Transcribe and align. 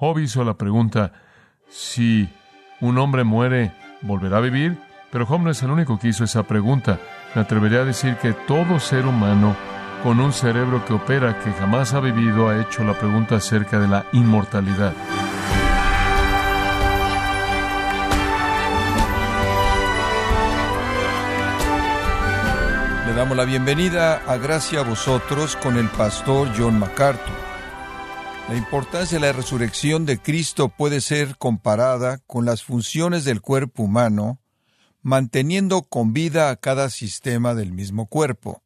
Job 0.00 0.18
hizo 0.18 0.44
la 0.44 0.54
pregunta, 0.54 1.12
si 1.68 2.26
un 2.80 2.96
hombre 2.96 3.22
muere, 3.22 3.72
¿volverá 4.00 4.38
a 4.38 4.40
vivir? 4.40 4.78
Pero 5.12 5.26
Job 5.26 5.42
no 5.42 5.50
es 5.50 5.62
el 5.62 5.70
único 5.70 5.98
que 5.98 6.08
hizo 6.08 6.24
esa 6.24 6.42
pregunta. 6.44 6.98
Me 7.34 7.42
atrevería 7.42 7.80
a 7.80 7.84
decir 7.84 8.16
que 8.16 8.32
todo 8.32 8.80
ser 8.80 9.04
humano 9.04 9.54
con 10.02 10.18
un 10.18 10.32
cerebro 10.32 10.86
que 10.86 10.94
opera, 10.94 11.38
que 11.40 11.52
jamás 11.52 11.92
ha 11.92 12.00
vivido, 12.00 12.48
ha 12.48 12.62
hecho 12.62 12.82
la 12.82 12.98
pregunta 12.98 13.36
acerca 13.36 13.78
de 13.78 13.88
la 13.88 14.06
inmortalidad. 14.12 14.94
Le 23.06 23.12
damos 23.12 23.36
la 23.36 23.44
bienvenida 23.44 24.22
a 24.26 24.38
Gracia 24.38 24.80
a 24.80 24.84
vosotros 24.84 25.56
con 25.56 25.76
el 25.76 25.88
pastor 25.88 26.48
John 26.56 26.78
MacArthur. 26.78 27.49
La 28.50 28.56
importancia 28.56 29.20
de 29.20 29.26
la 29.26 29.32
resurrección 29.32 30.06
de 30.06 30.18
Cristo 30.18 30.70
puede 30.70 31.00
ser 31.00 31.36
comparada 31.38 32.18
con 32.26 32.44
las 32.44 32.64
funciones 32.64 33.24
del 33.24 33.40
cuerpo 33.40 33.84
humano, 33.84 34.40
manteniendo 35.02 35.82
con 35.82 36.12
vida 36.12 36.50
a 36.50 36.56
cada 36.56 36.90
sistema 36.90 37.54
del 37.54 37.70
mismo 37.70 38.08
cuerpo. 38.08 38.64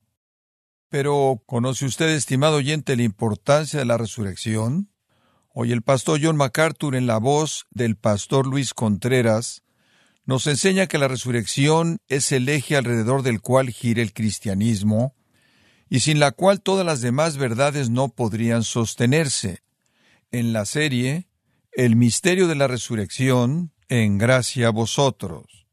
Pero, 0.89 1.43
¿conoce 1.45 1.85
usted, 1.85 2.09
estimado 2.09 2.57
oyente, 2.57 2.97
la 2.97 3.03
importancia 3.03 3.79
de 3.79 3.85
la 3.85 3.99
resurrección? 3.99 4.91
Hoy 5.53 5.71
el 5.71 5.83
pastor 5.83 6.19
John 6.23 6.39
MacArthur, 6.39 6.97
en 6.97 7.07
la 7.07 7.19
voz 7.19 7.67
del 7.69 7.97
pastor 7.97 8.47
Luis 8.47 8.73
Contreras, 8.73 9.65
nos 10.25 10.47
enseña 10.47 10.87
que 10.87 10.97
la 10.97 11.09
resurrección 11.09 11.99
es 12.09 12.33
el 12.33 12.49
eje 12.49 12.79
alrededor 12.79 13.23
del 13.23 13.43
cual 13.43 13.69
gira 13.69 14.01
el 14.01 14.15
cristianismo, 14.15 15.15
y 15.91 16.01
sin 16.01 16.21
la 16.21 16.33
cual 16.33 16.63
todas 16.63 16.87
las 16.87 17.03
demás 17.03 17.37
verdades 17.37 17.91
no 17.91 18.09
podrían 18.09 18.63
sostenerse. 18.63 19.64
En 20.35 20.53
la 20.53 20.65
serie, 20.65 21.29
El 21.71 21.95
misterio 21.95 22.49
de 22.49 22.57
la 22.57 22.67
resurrección, 22.67 23.71
en 23.89 24.19
gracia 24.19 24.67
a 24.67 24.71
vosotros. 24.71 25.69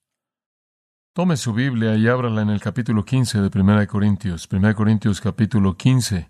Tome 1.13 1.35
su 1.37 1.51
Biblia 1.51 1.95
y 1.95 2.07
ábrala 2.07 2.43
en 2.43 2.51
el 2.51 2.61
capítulo 2.61 3.03
15 3.03 3.41
de 3.41 3.59
1 3.59 3.87
Corintios. 3.87 4.47
1 4.51 4.75
Corintios 4.75 5.19
capítulo 5.19 5.75
15. 5.75 6.29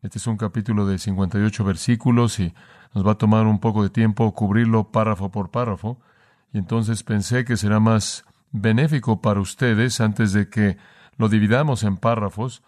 Este 0.00 0.18
es 0.18 0.26
un 0.28 0.36
capítulo 0.36 0.86
de 0.86 0.98
58 0.98 1.64
versículos 1.64 2.38
y 2.38 2.54
nos 2.94 3.04
va 3.04 3.12
a 3.14 3.18
tomar 3.18 3.46
un 3.48 3.58
poco 3.58 3.82
de 3.82 3.90
tiempo 3.90 4.32
cubrirlo 4.32 4.92
párrafo 4.92 5.32
por 5.32 5.50
párrafo. 5.50 5.98
Y 6.52 6.58
entonces 6.58 7.02
pensé 7.02 7.44
que 7.44 7.56
será 7.56 7.80
más 7.80 8.24
benéfico 8.52 9.20
para 9.20 9.40
ustedes 9.40 10.00
antes 10.00 10.32
de 10.32 10.48
que 10.48 10.76
lo 11.16 11.28
dividamos 11.28 11.82
en 11.82 11.96
párrafos 11.96 12.62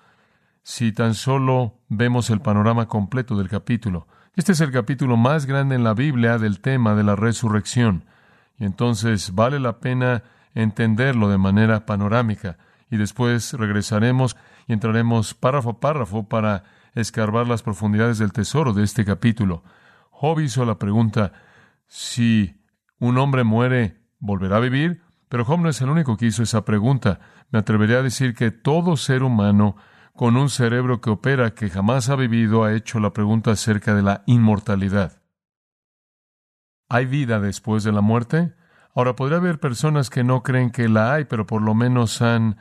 si 0.68 0.92
tan 0.92 1.14
solo 1.14 1.80
vemos 1.88 2.28
el 2.28 2.42
panorama 2.42 2.88
completo 2.88 3.38
del 3.38 3.48
capítulo. 3.48 4.06
Este 4.36 4.52
es 4.52 4.60
el 4.60 4.70
capítulo 4.70 5.16
más 5.16 5.46
grande 5.46 5.74
en 5.74 5.82
la 5.82 5.94
Biblia 5.94 6.36
del 6.36 6.60
tema 6.60 6.94
de 6.94 7.04
la 7.04 7.16
resurrección. 7.16 8.04
Y 8.58 8.66
entonces 8.66 9.34
vale 9.34 9.60
la 9.60 9.80
pena 9.80 10.24
entenderlo 10.54 11.30
de 11.30 11.38
manera 11.38 11.86
panorámica. 11.86 12.58
Y 12.90 12.98
después 12.98 13.54
regresaremos 13.54 14.36
y 14.66 14.74
entraremos 14.74 15.32
párrafo 15.32 15.70
a 15.70 15.80
párrafo 15.80 16.28
para 16.28 16.64
escarbar 16.94 17.48
las 17.48 17.62
profundidades 17.62 18.18
del 18.18 18.34
tesoro 18.34 18.74
de 18.74 18.84
este 18.84 19.06
capítulo. 19.06 19.64
Job 20.10 20.38
hizo 20.40 20.66
la 20.66 20.78
pregunta, 20.78 21.32
si 21.86 22.60
un 22.98 23.16
hombre 23.16 23.42
muere, 23.42 24.02
¿volverá 24.18 24.58
a 24.58 24.60
vivir? 24.60 25.00
Pero 25.30 25.46
Job 25.46 25.60
no 25.60 25.70
es 25.70 25.80
el 25.80 25.88
único 25.88 26.18
que 26.18 26.26
hizo 26.26 26.42
esa 26.42 26.66
pregunta. 26.66 27.20
Me 27.50 27.58
atrevería 27.58 28.00
a 28.00 28.02
decir 28.02 28.34
que 28.34 28.50
todo 28.50 28.98
ser 28.98 29.22
humano 29.22 29.76
con 30.18 30.36
un 30.36 30.50
cerebro 30.50 31.00
que 31.00 31.10
opera, 31.10 31.54
que 31.54 31.70
jamás 31.70 32.08
ha 32.08 32.16
vivido, 32.16 32.64
ha 32.64 32.74
hecho 32.74 32.98
la 32.98 33.12
pregunta 33.12 33.52
acerca 33.52 33.94
de 33.94 34.02
la 34.02 34.24
inmortalidad. 34.26 35.22
¿Hay 36.88 37.06
vida 37.06 37.38
después 37.38 37.84
de 37.84 37.92
la 37.92 38.00
muerte? 38.00 38.52
Ahora, 38.96 39.14
podría 39.14 39.38
haber 39.38 39.60
personas 39.60 40.10
que 40.10 40.24
no 40.24 40.42
creen 40.42 40.72
que 40.72 40.88
la 40.88 41.14
hay, 41.14 41.26
pero 41.26 41.46
por 41.46 41.62
lo 41.62 41.72
menos 41.72 42.20
han 42.20 42.56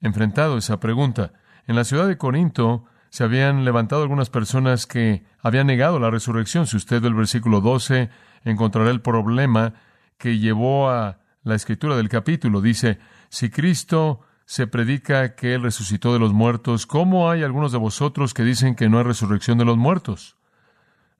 enfrentado 0.00 0.56
esa 0.56 0.80
pregunta. 0.80 1.34
En 1.66 1.76
la 1.76 1.84
ciudad 1.84 2.08
de 2.08 2.16
Corinto 2.16 2.86
se 3.10 3.24
habían 3.24 3.66
levantado 3.66 4.00
algunas 4.00 4.30
personas 4.30 4.86
que 4.86 5.26
habían 5.42 5.66
negado 5.66 6.00
la 6.00 6.10
resurrección. 6.10 6.66
Si 6.66 6.78
usted 6.78 7.02
ve 7.02 7.08
el 7.08 7.14
versículo 7.14 7.60
12, 7.60 8.08
encontrará 8.44 8.88
el 8.88 9.02
problema 9.02 9.74
que 10.16 10.38
llevó 10.38 10.88
a 10.88 11.18
la 11.42 11.56
escritura 11.56 11.94
del 11.96 12.08
capítulo. 12.08 12.62
Dice, 12.62 12.98
si 13.28 13.50
Cristo 13.50 14.22
se 14.50 14.66
predica 14.66 15.36
que 15.36 15.54
Él 15.54 15.62
resucitó 15.62 16.12
de 16.12 16.18
los 16.18 16.32
muertos, 16.32 16.84
¿cómo 16.84 17.30
hay 17.30 17.44
algunos 17.44 17.70
de 17.70 17.78
vosotros 17.78 18.34
que 18.34 18.42
dicen 18.42 18.74
que 18.74 18.88
no 18.88 18.98
hay 18.98 19.04
resurrección 19.04 19.58
de 19.58 19.64
los 19.64 19.76
muertos? 19.76 20.36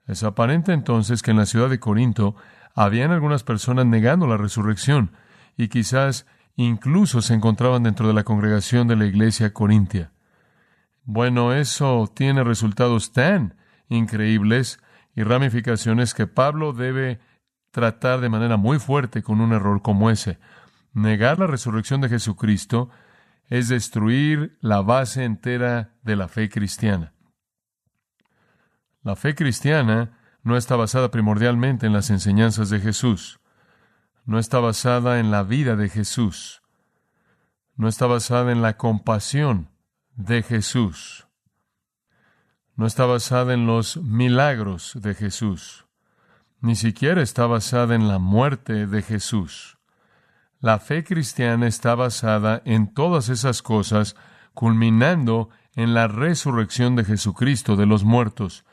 Es 0.05 0.23
aparente 0.23 0.73
entonces 0.73 1.21
que 1.21 1.31
en 1.31 1.37
la 1.37 1.45
ciudad 1.45 1.69
de 1.69 1.79
Corinto 1.79 2.35
habían 2.75 3.11
algunas 3.11 3.43
personas 3.43 3.85
negando 3.85 4.27
la 4.27 4.35
resurrección 4.35 5.13
y 5.55 5.69
quizás 5.69 6.25
incluso 6.57 7.21
se 7.21 7.33
encontraban 7.33 7.83
dentro 7.83 8.05
de 8.05 8.13
la 8.13 8.25
congregación 8.25 8.89
de 8.89 8.97
la 8.97 9.05
iglesia 9.05 9.53
corintia. 9.53 10.11
Bueno, 11.05 11.53
eso 11.53 12.11
tiene 12.13 12.43
resultados 12.43 13.13
tan 13.13 13.55
increíbles 13.87 14.81
y 15.15 15.23
ramificaciones 15.23 16.13
que 16.13 16.27
Pablo 16.27 16.73
debe 16.73 17.21
tratar 17.71 18.19
de 18.19 18.27
manera 18.27 18.57
muy 18.57 18.77
fuerte 18.77 19.23
con 19.23 19.39
un 19.39 19.53
error 19.53 19.81
como 19.81 20.09
ese. 20.09 20.37
Negar 20.91 21.39
la 21.39 21.47
resurrección 21.47 22.01
de 22.01 22.09
Jesucristo 22.09 22.89
es 23.51 23.67
destruir 23.67 24.57
la 24.61 24.81
base 24.81 25.25
entera 25.25 25.93
de 26.03 26.15
la 26.15 26.29
fe 26.29 26.49
cristiana. 26.49 27.13
La 29.03 29.17
fe 29.17 29.35
cristiana 29.35 30.17
no 30.41 30.55
está 30.55 30.77
basada 30.77 31.11
primordialmente 31.11 31.85
en 31.85 31.91
las 31.91 32.09
enseñanzas 32.11 32.69
de 32.69 32.79
Jesús. 32.79 33.41
No 34.23 34.39
está 34.39 34.59
basada 34.59 35.19
en 35.19 35.31
la 35.31 35.43
vida 35.43 35.75
de 35.75 35.89
Jesús. 35.89 36.61
No 37.75 37.89
está 37.89 38.05
basada 38.05 38.53
en 38.53 38.61
la 38.61 38.77
compasión 38.77 39.69
de 40.15 40.43
Jesús. 40.43 41.27
No 42.77 42.85
está 42.85 43.05
basada 43.05 43.53
en 43.53 43.67
los 43.67 43.97
milagros 43.97 44.93
de 44.95 45.13
Jesús. 45.13 45.87
Ni 46.61 46.77
siquiera 46.77 47.21
está 47.21 47.47
basada 47.47 47.95
en 47.95 48.07
la 48.07 48.17
muerte 48.17 48.87
de 48.87 49.01
Jesús. 49.01 49.77
La 50.61 50.77
fe 50.77 51.03
cristiana 51.03 51.67
está 51.67 51.95
basada 51.95 52.61
en 52.65 52.93
todas 52.93 53.29
esas 53.29 53.63
cosas, 53.63 54.15
culminando 54.53 55.49
en 55.75 55.95
la 55.95 56.07
resurrección 56.07 56.95
de 56.95 57.03
Jesucristo 57.03 57.75
de 57.75 57.87
los 57.87 58.03
muertos. 58.03 58.63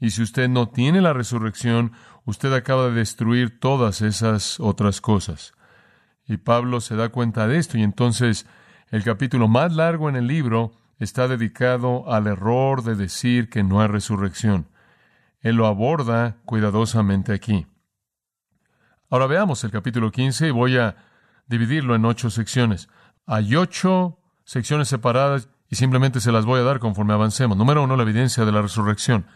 Y 0.00 0.10
si 0.10 0.22
usted 0.22 0.48
no 0.48 0.70
tiene 0.70 1.02
la 1.02 1.12
resurrección, 1.12 1.92
usted 2.24 2.50
acaba 2.54 2.86
de 2.86 2.94
destruir 2.94 3.60
todas 3.60 4.00
esas 4.00 4.58
otras 4.58 5.02
cosas. 5.02 5.52
Y 6.26 6.38
Pablo 6.38 6.80
se 6.80 6.96
da 6.96 7.10
cuenta 7.10 7.46
de 7.46 7.58
esto 7.58 7.76
y 7.76 7.82
entonces 7.82 8.46
el 8.88 9.04
capítulo 9.04 9.46
más 9.46 9.74
largo 9.74 10.08
en 10.08 10.16
el 10.16 10.26
libro 10.26 10.72
está 10.98 11.28
dedicado 11.28 12.10
al 12.10 12.26
error 12.26 12.82
de 12.82 12.94
decir 12.94 13.50
que 13.50 13.62
no 13.62 13.82
hay 13.82 13.88
resurrección. 13.88 14.68
Él 15.40 15.56
lo 15.56 15.66
aborda 15.66 16.38
cuidadosamente 16.46 17.34
aquí. 17.34 17.66
Ahora 19.10 19.26
veamos 19.26 19.62
el 19.64 19.70
capítulo 19.70 20.10
15 20.10 20.48
y 20.48 20.50
voy 20.50 20.78
a 20.78 20.96
dividirlo 21.46 21.94
en 21.94 22.04
ocho 22.04 22.30
secciones. 22.30 22.88
Hay 23.26 23.56
ocho 23.56 24.18
secciones 24.44 24.88
separadas 24.88 25.48
y 25.70 25.76
simplemente 25.76 26.20
se 26.20 26.32
las 26.32 26.44
voy 26.44 26.60
a 26.60 26.64
dar 26.64 26.78
conforme 26.78 27.14
avancemos. 27.14 27.56
Número 27.56 27.82
uno, 27.82 27.96
la 27.96 28.02
evidencia 28.02 28.44
de 28.44 28.52
la 28.52 28.62
resurrección. 28.62 29.26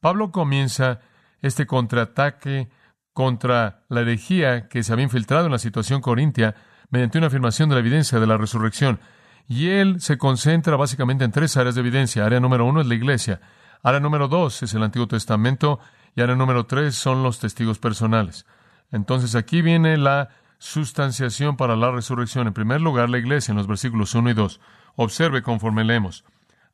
Pablo 0.00 0.30
comienza 0.32 1.00
este 1.40 1.66
contraataque 1.66 2.70
contra 3.12 3.84
la 3.88 4.00
herejía 4.00 4.68
que 4.68 4.82
se 4.82 4.92
había 4.92 5.04
infiltrado 5.04 5.46
en 5.46 5.52
la 5.52 5.58
situación 5.58 6.00
corintia 6.00 6.54
mediante 6.90 7.18
una 7.18 7.26
afirmación 7.26 7.68
de 7.68 7.74
la 7.74 7.80
evidencia 7.80 8.20
de 8.20 8.26
la 8.26 8.38
resurrección. 8.38 9.00
Y 9.48 9.68
él 9.68 10.00
se 10.00 10.18
concentra 10.18 10.76
básicamente 10.76 11.24
en 11.24 11.32
tres 11.32 11.56
áreas 11.56 11.74
de 11.74 11.80
evidencia. 11.80 12.24
Área 12.24 12.40
número 12.40 12.64
uno 12.64 12.80
es 12.80 12.86
la 12.86 12.94
iglesia. 12.94 13.40
Área 13.82 14.00
número 14.00 14.28
dos 14.28 14.62
es 14.62 14.72
el 14.74 14.82
Antiguo 14.82 15.08
Testamento. 15.08 15.80
Y 16.14 16.20
área 16.20 16.36
número 16.36 16.66
tres 16.66 16.94
son 16.94 17.22
los 17.22 17.38
testigos 17.38 17.78
personales. 17.78 18.46
Entonces 18.92 19.34
aquí 19.34 19.62
viene 19.62 19.96
la 19.96 20.28
sustanciación 20.62 21.56
para 21.56 21.74
la 21.74 21.90
resurrección. 21.90 22.46
En 22.46 22.52
primer 22.52 22.80
lugar, 22.80 23.10
la 23.10 23.18
iglesia 23.18 23.50
en 23.50 23.58
los 23.58 23.66
versículos 23.66 24.14
1 24.14 24.30
y 24.30 24.34
2. 24.34 24.60
Observe 24.94 25.42
conforme 25.42 25.82
leemos. 25.82 26.24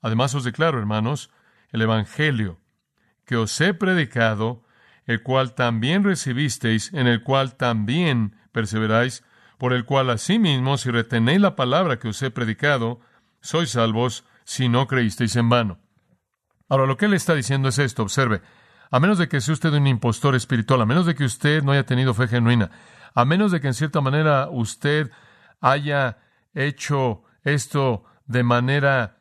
Además 0.02 0.34
os 0.34 0.44
declaro, 0.44 0.78
hermanos, 0.78 1.30
el 1.70 1.80
Evangelio 1.80 2.58
que 3.24 3.36
os 3.36 3.58
he 3.62 3.72
predicado, 3.72 4.62
el 5.06 5.22
cual 5.22 5.54
también 5.54 6.04
recibisteis, 6.04 6.92
en 6.92 7.06
el 7.06 7.22
cual 7.22 7.56
también 7.56 8.36
perseveráis, 8.52 9.24
por 9.56 9.72
el 9.72 9.86
cual 9.86 10.10
asimismo, 10.10 10.76
si 10.76 10.90
retenéis 10.90 11.40
la 11.40 11.56
palabra 11.56 11.98
que 11.98 12.08
os 12.08 12.22
he 12.22 12.30
predicado, 12.30 13.00
sois 13.40 13.70
salvos 13.70 14.24
si 14.44 14.68
no 14.68 14.86
creísteis 14.86 15.34
en 15.36 15.48
vano. 15.48 15.78
Ahora, 16.68 16.86
lo 16.86 16.98
que 16.98 17.06
él 17.06 17.14
está 17.14 17.34
diciendo 17.34 17.68
es 17.68 17.78
esto, 17.78 18.02
observe, 18.02 18.42
a 18.90 19.00
menos 19.00 19.16
de 19.16 19.28
que 19.28 19.40
sea 19.40 19.54
usted 19.54 19.72
un 19.72 19.86
impostor 19.86 20.34
espiritual, 20.34 20.82
a 20.82 20.86
menos 20.86 21.06
de 21.06 21.14
que 21.14 21.24
usted 21.24 21.62
no 21.62 21.72
haya 21.72 21.84
tenido 21.84 22.12
fe 22.12 22.28
genuina, 22.28 22.70
a 23.14 23.24
menos 23.24 23.52
de 23.52 23.60
que 23.60 23.68
en 23.68 23.74
cierta 23.74 24.00
manera 24.00 24.48
usted 24.50 25.10
haya 25.60 26.18
hecho 26.54 27.22
esto 27.42 28.04
de 28.26 28.42
manera 28.42 29.18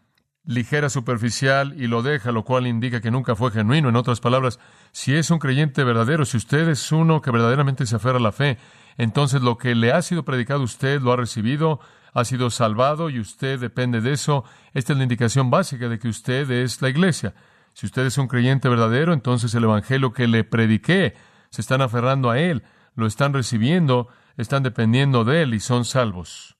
ligera, 0.48 0.90
superficial 0.90 1.74
y 1.78 1.88
lo 1.88 2.02
deja, 2.02 2.32
lo 2.32 2.46
cual 2.46 2.68
indica 2.68 3.02
que 3.02 3.12
nunca 3.12 3.36
fue 3.36 3.52
genuino. 3.52 3.90
En 3.90 3.96
otras 3.98 4.22
palabras, 4.22 4.60
si 4.92 5.14
es 5.14 5.30
un 5.30 5.40
creyente 5.40 5.84
verdadero, 5.84 6.26
si 6.26 6.38
usted 6.38 6.70
es 6.70 6.92
uno 6.92 7.22
que 7.22 7.32
verdaderamente 7.32 7.86
se 7.86 7.98
aferra 7.98 8.18
a 8.18 8.22
la 8.22 8.32
fe, 8.32 8.58
entonces 8.98 9.42
lo 9.42 9.58
que 9.58 9.76
le 9.76 9.92
ha 9.92 10.02
sido 10.02 10.24
predicado 10.24 10.64
usted 10.64 11.02
lo 11.02 11.12
ha 11.12 11.18
recibido, 11.18 11.80
ha 12.14 12.24
sido 12.24 12.50
salvado 12.50 13.10
y 13.10 13.20
usted 13.20 13.60
depende 13.60 14.00
de 14.02 14.14
eso. 14.14 14.46
Esta 14.74 14.94
es 14.94 14.98
la 14.98 15.04
indicación 15.04 15.52
básica 15.52 15.90
de 15.90 16.00
que 16.00 16.08
usted 16.08 16.50
es 16.50 16.82
la 16.82 16.90
iglesia. 16.90 17.34
Si 17.74 17.86
usted 17.86 18.06
es 18.06 18.18
un 18.18 18.28
creyente 18.28 18.70
verdadero, 18.70 19.14
entonces 19.14 19.54
el 19.54 19.66
evangelio 19.66 20.14
que 20.14 20.28
le 20.28 20.44
prediqué, 20.44 21.14
se 21.50 21.62
están 21.62 21.82
aferrando 21.82 22.30
a 22.30 22.40
él, 22.40 22.64
lo 22.98 23.06
están 23.06 23.32
recibiendo, 23.32 24.10
están 24.38 24.64
dependiendo 24.64 25.24
de 25.24 25.44
él 25.44 25.54
y 25.54 25.60
son 25.60 25.86
salvos. 25.86 26.58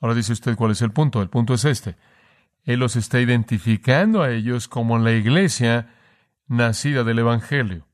Ahora 0.00 0.16
dice 0.16 0.32
usted 0.32 0.56
cuál 0.56 0.72
es 0.72 0.82
el 0.82 0.90
punto. 0.90 1.22
El 1.22 1.30
punto 1.30 1.54
es 1.54 1.64
este. 1.64 1.96
Él 2.64 2.80
los 2.80 2.96
está 2.96 3.20
identificando 3.20 4.22
a 4.22 4.32
ellos 4.32 4.66
como 4.66 4.98
la 4.98 5.12
iglesia 5.12 5.94
nacida 6.48 7.04
del 7.04 7.20
Evangelio. 7.20 7.86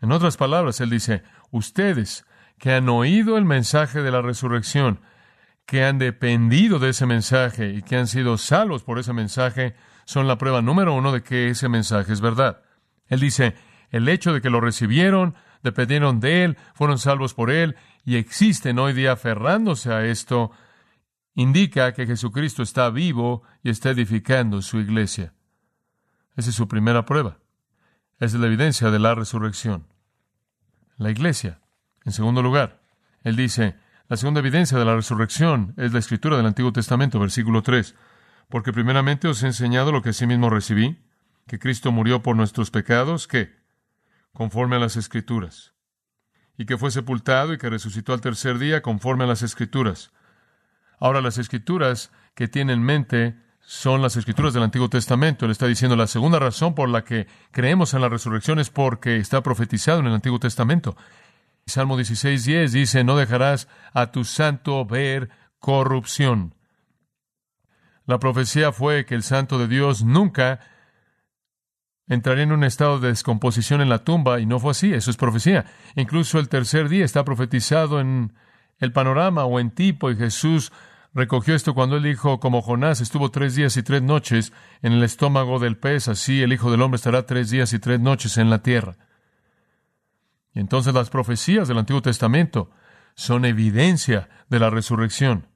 En 0.00 0.10
otras 0.10 0.36
palabras, 0.36 0.80
Él 0.80 0.90
dice, 0.90 1.22
ustedes 1.52 2.26
que 2.58 2.72
han 2.72 2.88
oído 2.88 3.38
el 3.38 3.44
mensaje 3.44 4.02
de 4.02 4.10
la 4.10 4.22
resurrección, 4.22 5.00
que 5.66 5.84
han 5.84 5.98
dependido 5.98 6.80
de 6.80 6.88
ese 6.88 7.06
mensaje 7.06 7.70
y 7.70 7.82
que 7.82 7.96
han 7.96 8.08
sido 8.08 8.38
salvos 8.38 8.82
por 8.82 8.98
ese 8.98 9.12
mensaje, 9.12 9.76
son 10.04 10.26
la 10.26 10.36
prueba 10.36 10.62
número 10.62 10.94
uno 10.94 11.12
de 11.12 11.22
que 11.22 11.48
ese 11.48 11.68
mensaje 11.68 12.12
es 12.12 12.20
verdad. 12.20 12.62
Él 13.06 13.20
dice, 13.20 13.54
el 13.90 14.08
hecho 14.08 14.32
de 14.32 14.40
que 14.40 14.50
lo 14.50 14.60
recibieron, 14.60 15.36
dependieron 15.62 16.20
de 16.20 16.44
Él, 16.44 16.58
fueron 16.74 16.98
salvos 16.98 17.34
por 17.34 17.50
Él 17.50 17.76
y 18.04 18.16
existen 18.16 18.78
hoy 18.78 18.92
día 18.92 19.12
aferrándose 19.12 19.92
a 19.92 20.04
esto, 20.04 20.50
indica 21.34 21.92
que 21.92 22.06
Jesucristo 22.06 22.62
está 22.62 22.90
vivo 22.90 23.42
y 23.62 23.70
está 23.70 23.90
edificando 23.90 24.60
su 24.62 24.78
iglesia. 24.78 25.32
Esa 26.36 26.50
es 26.50 26.56
su 26.56 26.68
primera 26.68 27.04
prueba. 27.04 27.38
Esa 28.18 28.36
es 28.36 28.40
la 28.40 28.46
evidencia 28.46 28.90
de 28.90 28.98
la 28.98 29.14
resurrección. 29.14 29.86
La 30.96 31.10
iglesia. 31.10 31.60
En 32.04 32.12
segundo 32.12 32.42
lugar, 32.42 32.80
él 33.22 33.36
dice, 33.36 33.76
la 34.08 34.16
segunda 34.16 34.40
evidencia 34.40 34.78
de 34.78 34.84
la 34.84 34.94
resurrección 34.94 35.74
es 35.76 35.92
la 35.92 35.98
escritura 35.98 36.36
del 36.36 36.46
Antiguo 36.46 36.72
Testamento, 36.72 37.18
versículo 37.18 37.62
3. 37.62 37.94
Porque 38.48 38.72
primeramente 38.72 39.28
os 39.28 39.42
he 39.42 39.46
enseñado 39.46 39.92
lo 39.92 40.02
que 40.02 40.10
asimismo 40.10 40.50
recibí, 40.50 40.98
que 41.46 41.58
Cristo 41.58 41.92
murió 41.92 42.22
por 42.22 42.36
nuestros 42.36 42.70
pecados, 42.70 43.26
que, 43.26 43.61
conforme 44.32 44.76
a 44.76 44.78
las 44.78 44.96
escrituras, 44.96 45.74
y 46.56 46.66
que 46.66 46.78
fue 46.78 46.90
sepultado 46.90 47.52
y 47.52 47.58
que 47.58 47.70
resucitó 47.70 48.12
al 48.12 48.20
tercer 48.20 48.58
día, 48.58 48.82
conforme 48.82 49.24
a 49.24 49.26
las 49.26 49.42
escrituras. 49.42 50.12
Ahora 50.98 51.20
las 51.20 51.38
escrituras 51.38 52.12
que 52.34 52.48
tiene 52.48 52.72
en 52.72 52.82
mente 52.82 53.36
son 53.60 54.02
las 54.02 54.16
escrituras 54.16 54.54
del 54.54 54.62
Antiguo 54.62 54.88
Testamento. 54.88 55.44
Él 55.44 55.50
está 55.50 55.66
diciendo 55.66 55.96
la 55.96 56.06
segunda 56.06 56.38
razón 56.38 56.74
por 56.74 56.88
la 56.88 57.04
que 57.04 57.26
creemos 57.50 57.94
en 57.94 58.00
la 58.00 58.08
resurrección 58.08 58.58
es 58.58 58.70
porque 58.70 59.16
está 59.16 59.42
profetizado 59.42 60.00
en 60.00 60.06
el 60.06 60.14
Antiguo 60.14 60.38
Testamento. 60.38 60.96
Salmo 61.66 61.98
16.10 61.98 62.70
dice, 62.70 63.04
no 63.04 63.16
dejarás 63.16 63.68
a 63.92 64.10
tu 64.10 64.24
santo 64.24 64.84
ver 64.84 65.30
corrupción. 65.58 66.54
La 68.04 68.18
profecía 68.18 68.72
fue 68.72 69.06
que 69.06 69.14
el 69.14 69.22
santo 69.22 69.58
de 69.58 69.68
Dios 69.68 70.02
nunca 70.02 70.60
entraría 72.08 72.44
en 72.44 72.52
un 72.52 72.64
estado 72.64 72.98
de 72.98 73.08
descomposición 73.08 73.80
en 73.80 73.88
la 73.88 74.04
tumba 74.04 74.40
y 74.40 74.46
no 74.46 74.58
fue 74.58 74.72
así, 74.72 74.92
eso 74.92 75.10
es 75.10 75.16
profecía. 75.16 75.66
Incluso 75.96 76.38
el 76.38 76.48
tercer 76.48 76.88
día 76.88 77.04
está 77.04 77.24
profetizado 77.24 78.00
en 78.00 78.32
el 78.78 78.92
panorama 78.92 79.44
o 79.44 79.60
en 79.60 79.70
tipo 79.70 80.10
y 80.10 80.16
Jesús 80.16 80.72
recogió 81.14 81.54
esto 81.54 81.74
cuando 81.74 81.96
él 81.96 82.02
dijo, 82.02 82.40
como 82.40 82.62
Jonás 82.62 83.00
estuvo 83.00 83.30
tres 83.30 83.54
días 83.54 83.76
y 83.76 83.82
tres 83.82 84.02
noches 84.02 84.52
en 84.82 84.92
el 84.92 85.02
estómago 85.02 85.58
del 85.58 85.76
pez, 85.76 86.08
así 86.08 86.42
el 86.42 86.52
Hijo 86.52 86.70
del 86.70 86.82
Hombre 86.82 86.96
estará 86.96 87.26
tres 87.26 87.50
días 87.50 87.72
y 87.72 87.78
tres 87.78 88.00
noches 88.00 88.38
en 88.38 88.50
la 88.50 88.62
tierra. 88.62 88.96
Y 90.54 90.60
entonces 90.60 90.92
las 90.92 91.10
profecías 91.10 91.68
del 91.68 91.78
Antiguo 91.78 92.02
Testamento 92.02 92.70
son 93.14 93.44
evidencia 93.44 94.28
de 94.48 94.58
la 94.58 94.70
resurrección. 94.70 95.46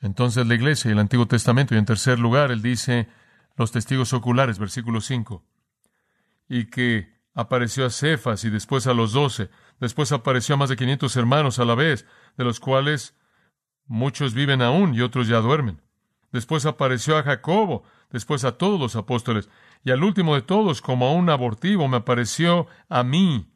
Entonces 0.00 0.46
la 0.46 0.54
iglesia 0.54 0.88
y 0.88 0.92
el 0.92 0.98
Antiguo 0.98 1.26
Testamento, 1.26 1.74
y 1.74 1.78
en 1.78 1.84
tercer 1.84 2.18
lugar, 2.18 2.50
él 2.50 2.62
dice 2.62 3.08
los 3.56 3.72
testigos 3.72 4.12
oculares, 4.12 4.58
versículo 4.58 5.00
5, 5.00 5.44
y 6.48 6.66
que 6.66 7.14
apareció 7.34 7.86
a 7.86 7.90
Cefas 7.90 8.44
y 8.44 8.50
después 8.50 8.86
a 8.86 8.94
los 8.94 9.12
doce, 9.12 9.50
después 9.80 10.12
apareció 10.12 10.54
a 10.54 10.58
más 10.58 10.68
de 10.68 10.76
quinientos 10.76 11.16
hermanos 11.16 11.58
a 11.58 11.64
la 11.64 11.74
vez, 11.74 12.06
de 12.36 12.44
los 12.44 12.60
cuales 12.60 13.14
Muchos 13.86 14.32
viven 14.32 14.62
aún 14.62 14.94
y 14.94 15.02
otros 15.02 15.28
ya 15.28 15.38
duermen. 15.38 15.82
Después 16.32 16.66
apareció 16.66 17.16
a 17.16 17.22
Jacobo, 17.22 17.84
después 18.10 18.44
a 18.44 18.56
todos 18.56 18.80
los 18.80 18.96
apóstoles, 18.96 19.48
y 19.84 19.90
al 19.90 20.02
último 20.02 20.34
de 20.34 20.42
todos, 20.42 20.80
como 20.80 21.06
a 21.06 21.12
un 21.12 21.28
abortivo, 21.28 21.86
me 21.86 21.98
apareció 21.98 22.66
a 22.88 23.04
mí. 23.04 23.50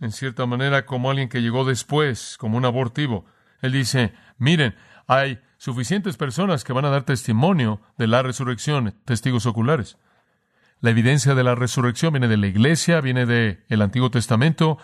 En 0.00 0.12
cierta 0.12 0.46
manera, 0.46 0.86
como 0.86 1.10
alguien 1.10 1.28
que 1.28 1.42
llegó 1.42 1.64
después, 1.64 2.36
como 2.38 2.56
un 2.56 2.64
abortivo. 2.64 3.26
Él 3.60 3.72
dice, 3.72 4.14
miren, 4.38 4.74
hay 5.06 5.40
suficientes 5.60 6.16
personas 6.16 6.64
que 6.64 6.72
van 6.72 6.86
a 6.86 6.88
dar 6.88 7.02
testimonio 7.02 7.82
de 7.98 8.06
la 8.06 8.22
resurrección, 8.22 8.94
testigos 9.04 9.44
oculares. 9.44 9.98
La 10.80 10.88
evidencia 10.88 11.34
de 11.34 11.44
la 11.44 11.54
resurrección 11.54 12.14
viene 12.14 12.28
de 12.28 12.38
la 12.38 12.46
iglesia, 12.46 13.02
viene 13.02 13.26
del 13.26 13.82
Antiguo 13.82 14.10
Testamento, 14.10 14.78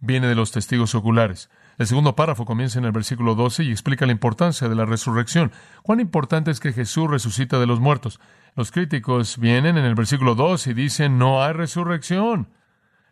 viene 0.00 0.28
de 0.28 0.34
los 0.34 0.50
testigos 0.50 0.94
oculares. 0.94 1.50
El 1.76 1.86
segundo 1.86 2.16
párrafo 2.16 2.46
comienza 2.46 2.78
en 2.78 2.86
el 2.86 2.92
versículo 2.92 3.34
12 3.34 3.64
y 3.64 3.70
explica 3.72 4.06
la 4.06 4.12
importancia 4.12 4.70
de 4.70 4.74
la 4.74 4.86
resurrección. 4.86 5.52
¿Cuán 5.82 6.00
importante 6.00 6.50
es 6.50 6.60
que 6.60 6.72
Jesús 6.72 7.10
resucita 7.10 7.60
de 7.60 7.66
los 7.66 7.80
muertos? 7.80 8.18
Los 8.56 8.72
críticos 8.72 9.36
vienen 9.36 9.76
en 9.76 9.84
el 9.84 9.94
versículo 9.94 10.34
2 10.34 10.66
y 10.68 10.72
dicen, 10.72 11.18
no 11.18 11.44
hay 11.44 11.52
resurrección. 11.52 12.48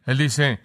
Él 0.07 0.17
dice, 0.17 0.61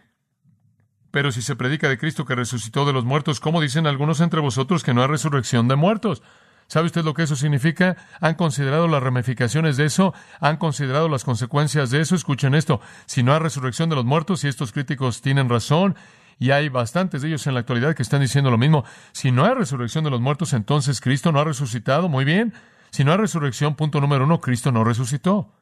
pero 1.12 1.34
si 1.34 1.42
se 1.42 1.58
predica 1.58 1.90
de 1.90 1.98
Cristo 1.98 2.24
que 2.24 2.34
resucitó 2.34 2.86
de 2.86 2.94
los 2.94 3.04
muertos, 3.04 3.42
¿cómo 3.42 3.60
dicen 3.60 3.88
algunos 3.88 4.22
entre 4.22 4.40
vosotros 4.40 4.84
que 4.86 4.94
no 4.94 5.02
hay 5.02 5.08
resurrección 5.10 5.68
de 5.68 5.76
muertos? 5.76 6.24
¿Sabe 6.68 6.88
usted 6.88 7.04
lo 7.04 7.14
que 7.14 7.24
eso 7.24 7.36
significa? 7.36 7.96
¿Han 8.22 8.36
considerado 8.36 8.88
las 8.88 9.04
ramificaciones 9.04 9.78
de 9.78 9.86
eso? 9.86 10.14
¿Han 10.40 10.58
considerado 10.58 11.10
las 11.10 11.24
consecuencias 11.24 11.92
de 11.92 12.02
eso? 12.02 12.16
Escuchen 12.16 12.56
esto. 12.56 12.82
Si 13.06 13.22
no 13.22 13.34
hay 13.34 13.40
resurrección 13.40 13.90
de 13.90 13.96
los 13.96 14.06
muertos, 14.06 14.44
y 14.44 14.48
estos 14.48 14.72
críticos 14.72 15.22
tienen 15.22 15.48
razón, 15.48 15.96
y 16.40 16.52
hay 16.52 16.70
bastantes 16.70 17.22
de 17.22 17.30
ellos 17.30 17.48
en 17.48 17.54
la 17.54 17.62
actualidad 17.62 17.96
que 17.96 18.04
están 18.04 18.22
diciendo 18.22 18.52
lo 18.52 18.58
mismo. 18.58 18.84
Si 19.12 19.32
no 19.32 19.46
hay 19.46 19.54
resurrección 19.54 20.04
de 20.04 20.10
los 20.10 20.22
muertos, 20.22 20.54
entonces 20.54 21.02
Cristo 21.02 21.32
no 21.32 21.40
ha 21.40 21.46
resucitado. 21.46 22.10
Muy 22.10 22.26
bien. 22.26 22.54
Si 22.92 23.04
no 23.04 23.12
hay 23.12 23.18
resurrección, 23.18 23.76
punto 23.76 24.02
número 24.02 24.26
uno, 24.26 24.42
Cristo 24.42 24.72
no 24.72 24.84
resucitó. 24.84 25.54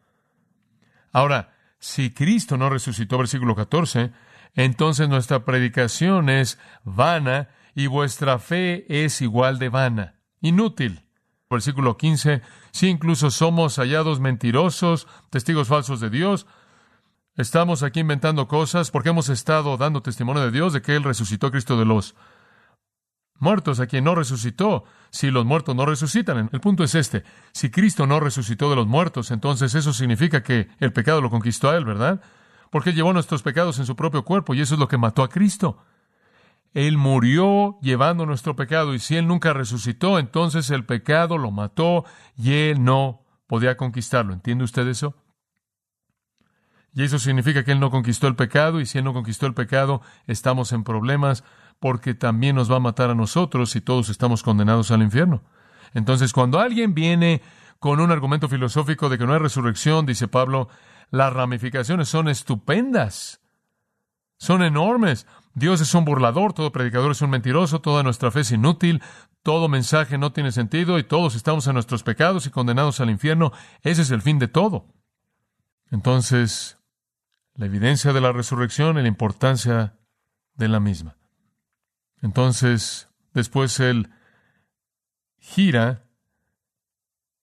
Ahora, 1.11 1.53
si 1.79 2.11
Cristo 2.11 2.57
no 2.57 2.69
resucitó, 2.69 3.17
versículo 3.17 3.56
14, 3.56 4.11
entonces 4.56 5.09
nuestra 5.09 5.45
predicación 5.45 6.30
es 6.30 6.57
vana 6.83 7.49
y 7.75 7.87
vuestra 7.87 8.39
fe 8.39 8.85
es 8.87 9.21
igual 9.21 9.59
de 9.59 9.69
vana, 9.69 10.16
inútil. 10.44 11.02
Versículo 11.50 11.97
15, 11.97 12.44
si 12.71 12.88
incluso 12.88 13.31
somos 13.31 13.78
hallados 13.78 14.19
mentirosos, 14.19 15.07
testigos 15.31 15.68
falsos 15.68 16.00
de 16.00 16.12
Dios, 16.12 16.45
Estamos 17.35 17.81
aquí 17.81 18.02
inventando 18.02 18.47
cosas 18.47 18.92
porque 18.92 19.09
hemos 19.09 19.28
estado 19.30 19.76
dando 19.76 20.04
testimonio 20.04 20.44
de 20.44 20.52
Dios 20.52 20.71
de 20.71 20.83
que 20.83 20.95
Él 20.95 21.04
resucitó 21.04 21.47
a 21.47 21.52
Cristo 21.52 21.80
de 21.80 21.85
los 21.85 22.14
muertos, 23.40 23.80
a 23.80 23.88
quien 23.88 24.04
no 24.04 24.14
resucitó, 24.14 24.83
si 25.09 25.31
los 25.31 25.44
muertos 25.44 25.76
no 25.76 25.88
resucitan. 25.88 26.50
El 26.54 26.62
punto 26.62 26.83
es 26.83 26.94
este, 26.94 27.23
si 27.52 27.71
Cristo 27.71 28.06
no 28.06 28.19
resucitó 28.19 28.69
de 28.69 28.76
los 28.76 28.85
muertos, 28.85 29.31
entonces 29.31 29.73
eso 29.73 29.94
significa 29.94 30.44
que 30.44 30.69
el 30.80 30.94
pecado 30.94 31.21
lo 31.21 31.31
conquistó 31.31 31.71
a 31.71 31.76
Él, 31.76 31.85
¿verdad? 31.85 32.21
Porque 32.69 32.94
llevó 32.94 33.14
nuestros 33.14 33.42
pecados 33.42 33.80
en 33.80 33.88
su 33.88 33.95
propio 33.95 34.23
cuerpo 34.23 34.54
y 34.54 34.62
eso 34.62 34.76
es 34.76 34.80
lo 34.80 34.88
que 34.88 35.00
mató 35.00 35.23
a 35.23 35.30
Cristo. 35.30 35.83
Él 36.73 36.97
murió 36.97 37.77
llevando 37.81 38.25
nuestro 38.25 38.56
pecado 38.56 38.94
y 38.94 38.99
si 38.99 39.15
Él 39.15 39.27
nunca 39.27 39.53
resucitó, 39.53 40.18
entonces 40.19 40.69
el 40.71 40.85
pecado 40.85 41.37
lo 41.37 41.51
mató 41.51 42.06
y 42.35 42.53
Él 42.53 42.83
no 42.83 43.21
podía 43.47 43.77
conquistarlo. 43.77 44.33
¿Entiende 44.33 44.63
usted 44.63 44.87
eso? 44.87 45.15
Y 46.95 47.03
eso 47.03 47.19
significa 47.19 47.63
que 47.63 47.71
Él 47.71 47.80
no 47.80 47.89
conquistó 47.89 48.27
el 48.27 48.35
pecado, 48.35 48.80
y 48.80 48.85
si 48.85 48.99
Él 48.99 49.03
no 49.03 49.13
conquistó 49.13 49.47
el 49.47 49.56
pecado, 49.56 50.01
estamos 50.27 50.71
en 50.73 50.83
problemas 50.83 51.44
porque 51.80 52.13
también 52.13 52.56
nos 52.56 52.71
va 52.71 52.77
a 52.77 52.80
matar 52.80 53.09
a 53.09 53.15
nosotros 53.15 53.75
y 53.75 53.81
todos 53.81 54.09
estamos 54.09 54.44
condenados 54.44 54.92
al 54.92 55.01
infierno. 55.01 55.44
Entonces, 55.94 56.33
cuando 56.33 56.59
alguien 56.59 56.94
viene 56.94 57.42
con 57.80 57.99
un 57.99 58.11
argumento 58.11 58.47
filosófico 58.47 59.09
de 59.09 59.18
que 59.18 59.25
no 59.25 59.33
hay 59.33 59.39
resurrección, 59.39 60.06
dice 60.06 60.27
Pablo, 60.27 60.69
las 61.09 61.33
ramificaciones 61.33 62.07
son 62.09 62.30
estupendas, 62.30 63.42
son 64.37 64.63
enormes. 64.63 65.27
Dios 65.56 65.81
es 65.81 65.94
un 65.94 66.06
burlador, 66.06 66.54
todo 66.54 66.72
predicador 66.72 67.12
es 67.12 67.22
un 67.22 67.30
mentiroso, 67.30 67.80
toda 67.80 68.02
nuestra 68.02 68.31
fe 68.31 68.42
es 68.42 68.52
inútil, 68.52 69.02
todo 69.44 69.68
mensaje 69.68 70.18
no 70.18 70.31
tiene 70.31 70.52
sentido 70.52 70.98
y 70.98 71.04
todos 71.04 71.36
estamos 71.36 71.68
en 71.68 71.74
nuestros 71.74 72.02
pecados 72.04 72.48
y 72.48 72.50
condenados 72.50 73.00
al 73.00 73.10
infierno. 73.10 73.52
Ese 73.81 74.02
es 74.02 74.12
el 74.12 74.22
fin 74.22 74.40
de 74.40 74.48
todo. 74.48 74.88
Entonces, 75.92 76.80
la 77.56 77.68
evidencia 77.68 78.14
de 78.14 78.22
la 78.22 78.31
resurrección 78.31 78.98
y 78.98 79.04
la 79.04 79.07
importancia 79.07 79.95
de 80.56 80.68
la 80.68 80.80
misma. 80.80 81.18
Entonces, 82.22 83.10
después 83.33 83.80
él 83.80 84.10
gira 85.38 86.07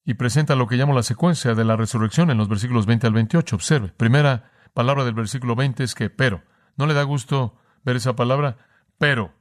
y 0.05 0.15
presenta 0.15 0.57
lo 0.57 0.67
que 0.67 0.77
llamo 0.77 0.95
la 0.95 1.03
secuencia 1.03 1.55
de 1.55 1.65
la 1.65 1.77
resurrección 1.77 2.31
en 2.31 2.39
los 2.39 2.49
versículos 2.49 2.87
20 2.87 3.07
al 3.07 3.13
28. 3.13 3.55
Observe, 3.55 3.89
primera 3.89 4.51
palabra 4.75 5.05
del 5.05 5.15
versículo 5.15 5.55
20 5.55 5.85
es 5.85 5.95
que, 5.95 6.11
pero, 6.11 6.43
¿no 6.77 6.87
le 6.87 6.95
da 6.95 7.03
gusto 7.05 7.57
ver 7.85 7.97
esa 7.97 8.17
palabra? 8.17 8.59
Pero, 8.99 9.35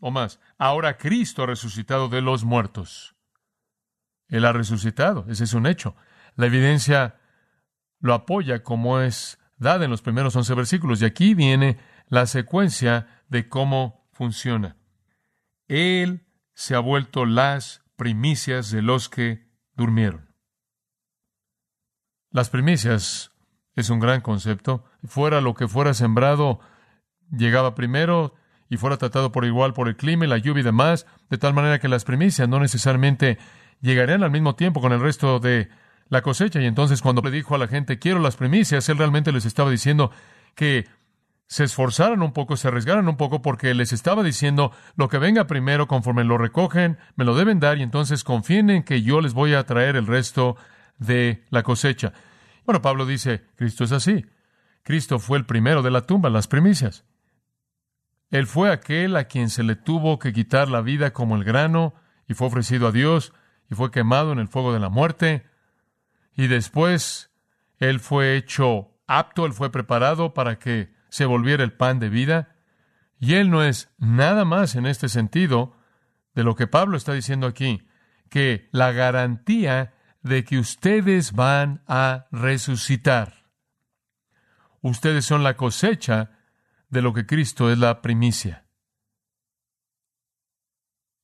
o 0.00 0.10
más, 0.10 0.40
ahora 0.58 0.96
Cristo 0.96 1.42
ha 1.42 1.46
resucitado 1.46 2.08
de 2.08 2.20
los 2.20 2.44
muertos. 2.44 3.14
Él 4.28 4.44
ha 4.44 4.52
resucitado, 4.52 5.26
ese 5.28 5.44
es 5.44 5.54
un 5.54 5.66
hecho. 5.66 5.94
La 6.36 6.46
evidencia 6.46 7.20
lo 8.00 8.14
apoya 8.14 8.62
como 8.62 9.00
es 9.00 9.38
dada 9.56 9.84
en 9.84 9.90
los 9.90 10.02
primeros 10.02 10.36
once 10.36 10.52
versículos. 10.54 11.00
Y 11.00 11.04
aquí 11.04 11.34
viene 11.34 11.78
la 12.08 12.26
secuencia 12.26 13.22
de 13.28 13.48
cómo 13.48 14.08
funciona. 14.12 14.76
Él 15.68 16.26
se 16.52 16.74
ha 16.74 16.80
vuelto 16.80 17.24
las 17.26 17.82
primicias 17.96 18.70
de 18.70 18.82
los 18.82 19.08
que 19.08 19.48
durmieron. 19.74 20.34
Las 22.30 22.50
primicias 22.50 23.32
es 23.74 23.90
un 23.90 24.00
gran 24.00 24.20
concepto. 24.20 24.84
Fuera 25.04 25.40
lo 25.40 25.54
que 25.54 25.68
fuera 25.68 25.94
sembrado, 25.94 26.60
llegaba 27.36 27.74
primero 27.74 28.34
y 28.68 28.76
fuera 28.76 28.96
tratado 28.96 29.32
por 29.32 29.44
igual 29.44 29.72
por 29.72 29.88
el 29.88 29.96
clima 29.96 30.24
y 30.24 30.28
la 30.28 30.38
lluvia 30.38 30.60
y 30.60 30.64
demás, 30.64 31.06
de 31.30 31.38
tal 31.38 31.54
manera 31.54 31.78
que 31.78 31.88
las 31.88 32.04
primicias 32.04 32.48
no 32.48 32.60
necesariamente 32.60 33.38
llegarían 33.80 34.22
al 34.22 34.30
mismo 34.30 34.54
tiempo 34.54 34.80
con 34.80 34.92
el 34.92 35.00
resto 35.00 35.38
de 35.38 35.68
la 36.08 36.22
cosecha. 36.22 36.60
Y 36.60 36.66
entonces 36.66 37.02
cuando 37.02 37.22
le 37.22 37.30
dijo 37.30 37.54
a 37.54 37.58
la 37.58 37.68
gente, 37.68 37.98
quiero 37.98 38.18
las 38.20 38.36
primicias, 38.36 38.88
él 38.88 38.98
realmente 38.98 39.32
les 39.32 39.44
estaba 39.44 39.70
diciendo 39.70 40.10
que 40.54 40.86
se 41.46 41.64
esforzaran 41.64 42.22
un 42.22 42.32
poco, 42.32 42.56
se 42.56 42.68
arriesgaran 42.68 43.06
un 43.06 43.16
poco, 43.16 43.42
porque 43.42 43.74
les 43.74 43.92
estaba 43.92 44.22
diciendo, 44.22 44.72
lo 44.96 45.08
que 45.08 45.18
venga 45.18 45.46
primero, 45.46 45.86
conforme 45.86 46.24
lo 46.24 46.38
recogen, 46.38 46.98
me 47.16 47.24
lo 47.24 47.34
deben 47.34 47.60
dar, 47.60 47.78
y 47.78 47.82
entonces 47.82 48.24
confíen 48.24 48.70
en 48.70 48.82
que 48.82 49.02
yo 49.02 49.20
les 49.20 49.34
voy 49.34 49.54
a 49.54 49.64
traer 49.64 49.96
el 49.96 50.06
resto 50.06 50.56
de 50.98 51.44
la 51.50 51.62
cosecha. 51.62 52.12
Bueno, 52.64 52.80
Pablo 52.80 53.04
dice, 53.04 53.44
Cristo 53.56 53.84
es 53.84 53.92
así. 53.92 54.24
Cristo 54.82 55.18
fue 55.18 55.38
el 55.38 55.44
primero 55.44 55.82
de 55.82 55.90
la 55.90 56.02
tumba, 56.02 56.30
las 56.30 56.48
primicias. 56.48 57.04
Él 58.34 58.48
fue 58.48 58.72
aquel 58.72 59.14
a 59.14 59.28
quien 59.28 59.48
se 59.48 59.62
le 59.62 59.76
tuvo 59.76 60.18
que 60.18 60.32
quitar 60.32 60.68
la 60.68 60.80
vida 60.80 61.12
como 61.12 61.36
el 61.36 61.44
grano, 61.44 61.94
y 62.26 62.34
fue 62.34 62.48
ofrecido 62.48 62.88
a 62.88 62.90
Dios, 62.90 63.32
y 63.70 63.76
fue 63.76 63.92
quemado 63.92 64.32
en 64.32 64.40
el 64.40 64.48
fuego 64.48 64.72
de 64.72 64.80
la 64.80 64.88
muerte, 64.88 65.46
y 66.34 66.48
después 66.48 67.30
Él 67.78 68.00
fue 68.00 68.36
hecho 68.36 68.90
apto, 69.06 69.46
Él 69.46 69.52
fue 69.52 69.70
preparado 69.70 70.34
para 70.34 70.58
que 70.58 70.92
se 71.10 71.26
volviera 71.26 71.62
el 71.62 71.74
pan 71.74 72.00
de 72.00 72.08
vida. 72.08 72.56
Y 73.20 73.34
Él 73.34 73.50
no 73.50 73.62
es 73.62 73.94
nada 73.98 74.44
más 74.44 74.74
en 74.74 74.86
este 74.86 75.08
sentido 75.08 75.76
de 76.34 76.42
lo 76.42 76.56
que 76.56 76.66
Pablo 76.66 76.96
está 76.96 77.12
diciendo 77.12 77.46
aquí, 77.46 77.86
que 78.30 78.68
la 78.72 78.90
garantía 78.90 79.94
de 80.22 80.42
que 80.42 80.58
ustedes 80.58 81.34
van 81.34 81.84
a 81.86 82.26
resucitar. 82.32 83.44
Ustedes 84.80 85.24
son 85.24 85.44
la 85.44 85.56
cosecha 85.56 86.32
de 86.94 87.02
lo 87.02 87.12
que 87.12 87.26
Cristo 87.26 87.70
es 87.70 87.78
la 87.78 88.00
primicia. 88.00 88.64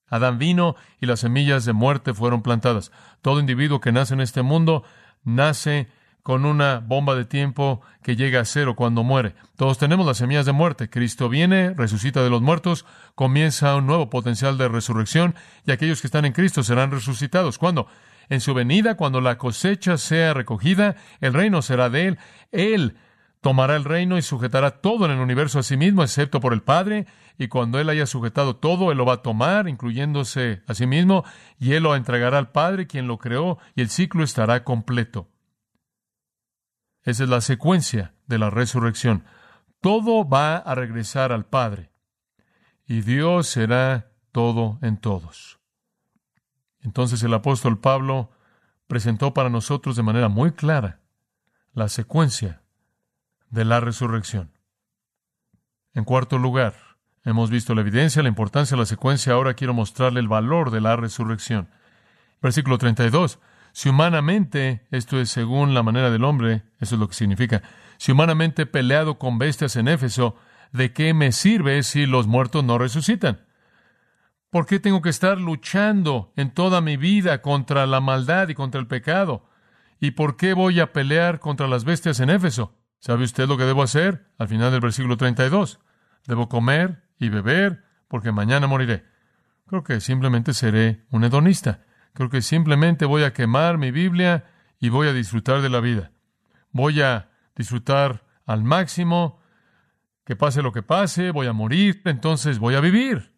Adán 0.09 0.39
vino 0.39 0.75
y 1.01 1.07
las 1.07 1.21
semillas 1.21 1.65
de 1.65 1.73
muerte 1.73 2.13
fueron 2.13 2.43
plantadas. 2.43 2.91
Todo 3.23 3.39
individuo 3.39 3.81
que 3.81 3.93
nace 3.93 4.13
en 4.13 4.21
este 4.21 4.43
mundo 4.43 4.83
nace 5.23 5.89
con 6.23 6.45
una 6.45 6.81
bomba 6.81 7.15
de 7.15 7.25
tiempo 7.25 7.81
que 8.03 8.17
llega 8.17 8.41
a 8.41 8.45
cero 8.45 8.75
cuando 8.75 9.05
muere. 9.05 9.37
Todos 9.57 9.79
tenemos 9.79 10.05
las 10.05 10.19
semillas 10.19 10.45
de 10.45 10.53
muerte. 10.53 10.91
Cristo 10.91 11.29
viene, 11.29 11.73
resucita 11.75 12.23
de 12.23 12.31
los 12.31 12.43
muertos, 12.43 12.85
comienza 13.15 13.77
un 13.77 13.87
nuevo 13.87 14.11
potencial 14.11 14.59
de 14.59 14.69
resurrección 14.69 15.37
y 15.65 15.71
aquellos 15.71 16.01
que 16.01 16.09
están 16.09 16.25
en 16.25 16.33
Cristo 16.33 16.65
serán 16.65 16.91
resucitados. 16.91 17.59
¿Cuándo? 17.59 17.87
En 18.29 18.41
su 18.41 18.55
venida, 18.55 18.97
cuando 18.97 19.21
la 19.21 19.39
cosecha 19.39 19.97
sea 19.97 20.35
recogida, 20.35 20.97
el 21.21 21.33
reino 21.33 21.63
será 21.63 21.89
de 21.89 22.09
Él. 22.09 22.19
Él 22.51 22.97
tomará 23.41 23.77
el 23.77 23.85
reino 23.85 24.19
y 24.19 24.23
sujetará 24.23 24.81
todo 24.81 25.07
en 25.07 25.13
el 25.13 25.19
universo 25.19 25.59
a 25.59 25.63
sí 25.63 25.77
mismo, 25.77 26.03
excepto 26.03 26.41
por 26.41 26.53
el 26.53 26.63
Padre, 26.63 27.07
y 27.39 27.49
cuando 27.49 27.79
Él 27.79 27.89
haya 27.89 28.07
sujetado 28.07 28.57
todo, 28.57 28.93
Él 28.93 28.99
lo 28.99 29.07
va 29.07 29.15
a 29.15 29.23
tomar, 29.23 29.69
incluyéndose 29.69 30.63
a 30.67 30.75
sí 30.75 30.87
mismo, 30.87 31.25
y 31.59 31.73
Él 31.73 31.85
lo 31.85 31.97
entregará 31.97 32.39
al 32.39 32.51
Padre, 32.51 32.87
quien 32.87 33.07
lo 33.07 33.19
creó, 33.19 33.59
y 33.75 33.81
el 33.81 33.89
ciclo 33.89 34.25
estará 34.25 34.63
completo. 34.63 35.29
Esa 37.03 37.25
es 37.25 37.31
la 37.31 37.41
secuencia 37.41 38.15
de 38.27 38.39
la 38.39 38.51
resurrección. 38.51 39.25
Todo 39.81 40.29
va 40.29 40.57
a 40.57 40.75
regresar 40.75 41.33
al 41.33 41.47
Padre, 41.47 41.91
y 42.87 43.01
Dios 43.01 43.47
será 43.47 44.13
todo 44.33 44.79
en 44.83 44.99
todos. 44.99 45.61
Entonces 46.83 47.23
el 47.23 47.33
apóstol 47.33 47.79
Pablo 47.79 48.31
presentó 48.87 49.33
para 49.33 49.49
nosotros 49.49 49.97
de 49.97 50.03
manera 50.03 50.29
muy 50.29 50.53
clara 50.53 51.01
la 51.73 51.89
secuencia 51.89 52.63
de 53.51 53.65
la 53.65 53.81
resurrección. 53.81 54.53
En 55.93 56.05
cuarto 56.05 56.39
lugar, 56.39 56.75
hemos 57.25 57.51
visto 57.51 57.75
la 57.75 57.81
evidencia, 57.81 58.23
la 58.23 58.29
importancia 58.29 58.77
de 58.77 58.81
la 58.81 58.87
secuencia. 58.87 59.33
Ahora 59.33 59.55
quiero 59.55 59.75
mostrarle 59.75 60.21
el 60.21 60.29
valor 60.29 60.71
de 60.71 60.81
la 60.81 60.97
resurrección. 60.97 61.69
Versículo 62.41 62.79
32. 62.79 63.41
Si 63.73 63.89
humanamente, 63.89 64.87
esto 64.91 65.21
es 65.21 65.31
según 65.31 65.75
la 65.75 65.83
manera 65.83 66.11
del 66.11 66.25
hombre, 66.25 66.63
eso 66.81 66.95
es 66.95 67.01
lo 67.01 67.09
que 67.09 67.15
significa, 67.15 67.63
si 67.99 68.13
humanamente 68.13 68.63
he 68.63 68.67
peleado 68.67 69.19
con 69.19 69.39
bestias 69.39 69.77
en 69.77 69.89
Éfeso, 69.89 70.37
¿de 70.73 70.93
qué 70.93 71.15
me 71.15 71.33
sirve 71.33 71.83
si 71.83 72.07
los 72.07 72.27
muertos 72.27 72.65
no 72.65 72.79
resucitan? 72.79 73.47
¿Por 74.49 74.67
qué 74.67 74.81
tengo 74.81 75.03
que 75.03 75.11
estar 75.11 75.39
luchando 75.39 76.33
en 76.37 76.53
toda 76.53 76.81
mi 76.81 76.97
vida 76.97 77.43
contra 77.43 77.87
la 77.87 78.01
maldad 78.01 78.49
y 78.49 78.55
contra 78.55 78.81
el 78.81 78.89
pecado? 78.89 79.49
¿Y 80.01 80.13
por 80.13 80.37
qué 80.37 80.55
voy 80.55 80.81
a 80.81 80.93
pelear 80.93 81.39
contra 81.39 81.69
las 81.69 81.85
bestias 81.85 82.19
en 82.19 82.31
Éfeso? 82.31 82.80
¿Sabe 83.01 83.25
usted 83.25 83.49
lo 83.49 83.57
que 83.57 83.65
debo 83.65 83.83
hacer? 83.83 84.27
Al 84.39 84.49
final 84.49 84.71
del 84.71 84.81
versículo 84.81 85.17
32. 85.17 85.81
Debo 86.27 86.49
comer 86.49 87.03
y 87.19 87.31
beber 87.31 87.83
porque 88.09 88.31
mañana 88.31 88.67
moriré. 88.67 89.05
Creo 89.67 89.83
que 89.83 90.01
simplemente 90.01 90.53
seré 90.53 91.05
un 91.11 91.25
hedonista. 91.25 91.85
Creo 92.13 92.29
que 92.29 92.43
simplemente 92.43 93.07
voy 93.07 93.23
a 93.25 93.33
quemar 93.33 93.79
mi 93.79 93.91
Biblia 93.91 94.45
y 94.79 94.91
voy 94.91 95.09
a 95.09 95.13
disfrutar 95.13 95.63
de 95.63 95.71
la 95.71 95.81
vida. 95.81 96.13
Voy 96.73 97.01
a 97.01 97.31
disfrutar 97.57 98.27
al 98.47 98.65
máximo, 98.65 99.41
que 100.25 100.37
pase 100.37 100.63
lo 100.63 100.73
que 100.73 100.83
pase, 100.83 101.31
voy 101.31 101.47
a 101.47 101.53
morir, 101.53 102.03
entonces 102.05 102.59
voy 102.59 102.75
a 102.75 102.81
vivir. 102.81 103.35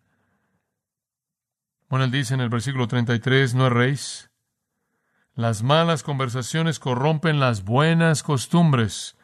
Bueno, 1.89 2.07
él 2.07 2.11
dice 2.11 2.35
en 2.35 2.41
el 2.41 2.49
versículo 2.49 2.89
33, 2.89 3.55
no 3.55 3.67
erréis. 3.67 4.31
Las 5.35 5.63
malas 5.63 6.03
conversaciones 6.03 6.79
corrompen 6.79 7.41
las 7.41 7.65
buenas 7.65 8.23
costumbres. 8.23 9.17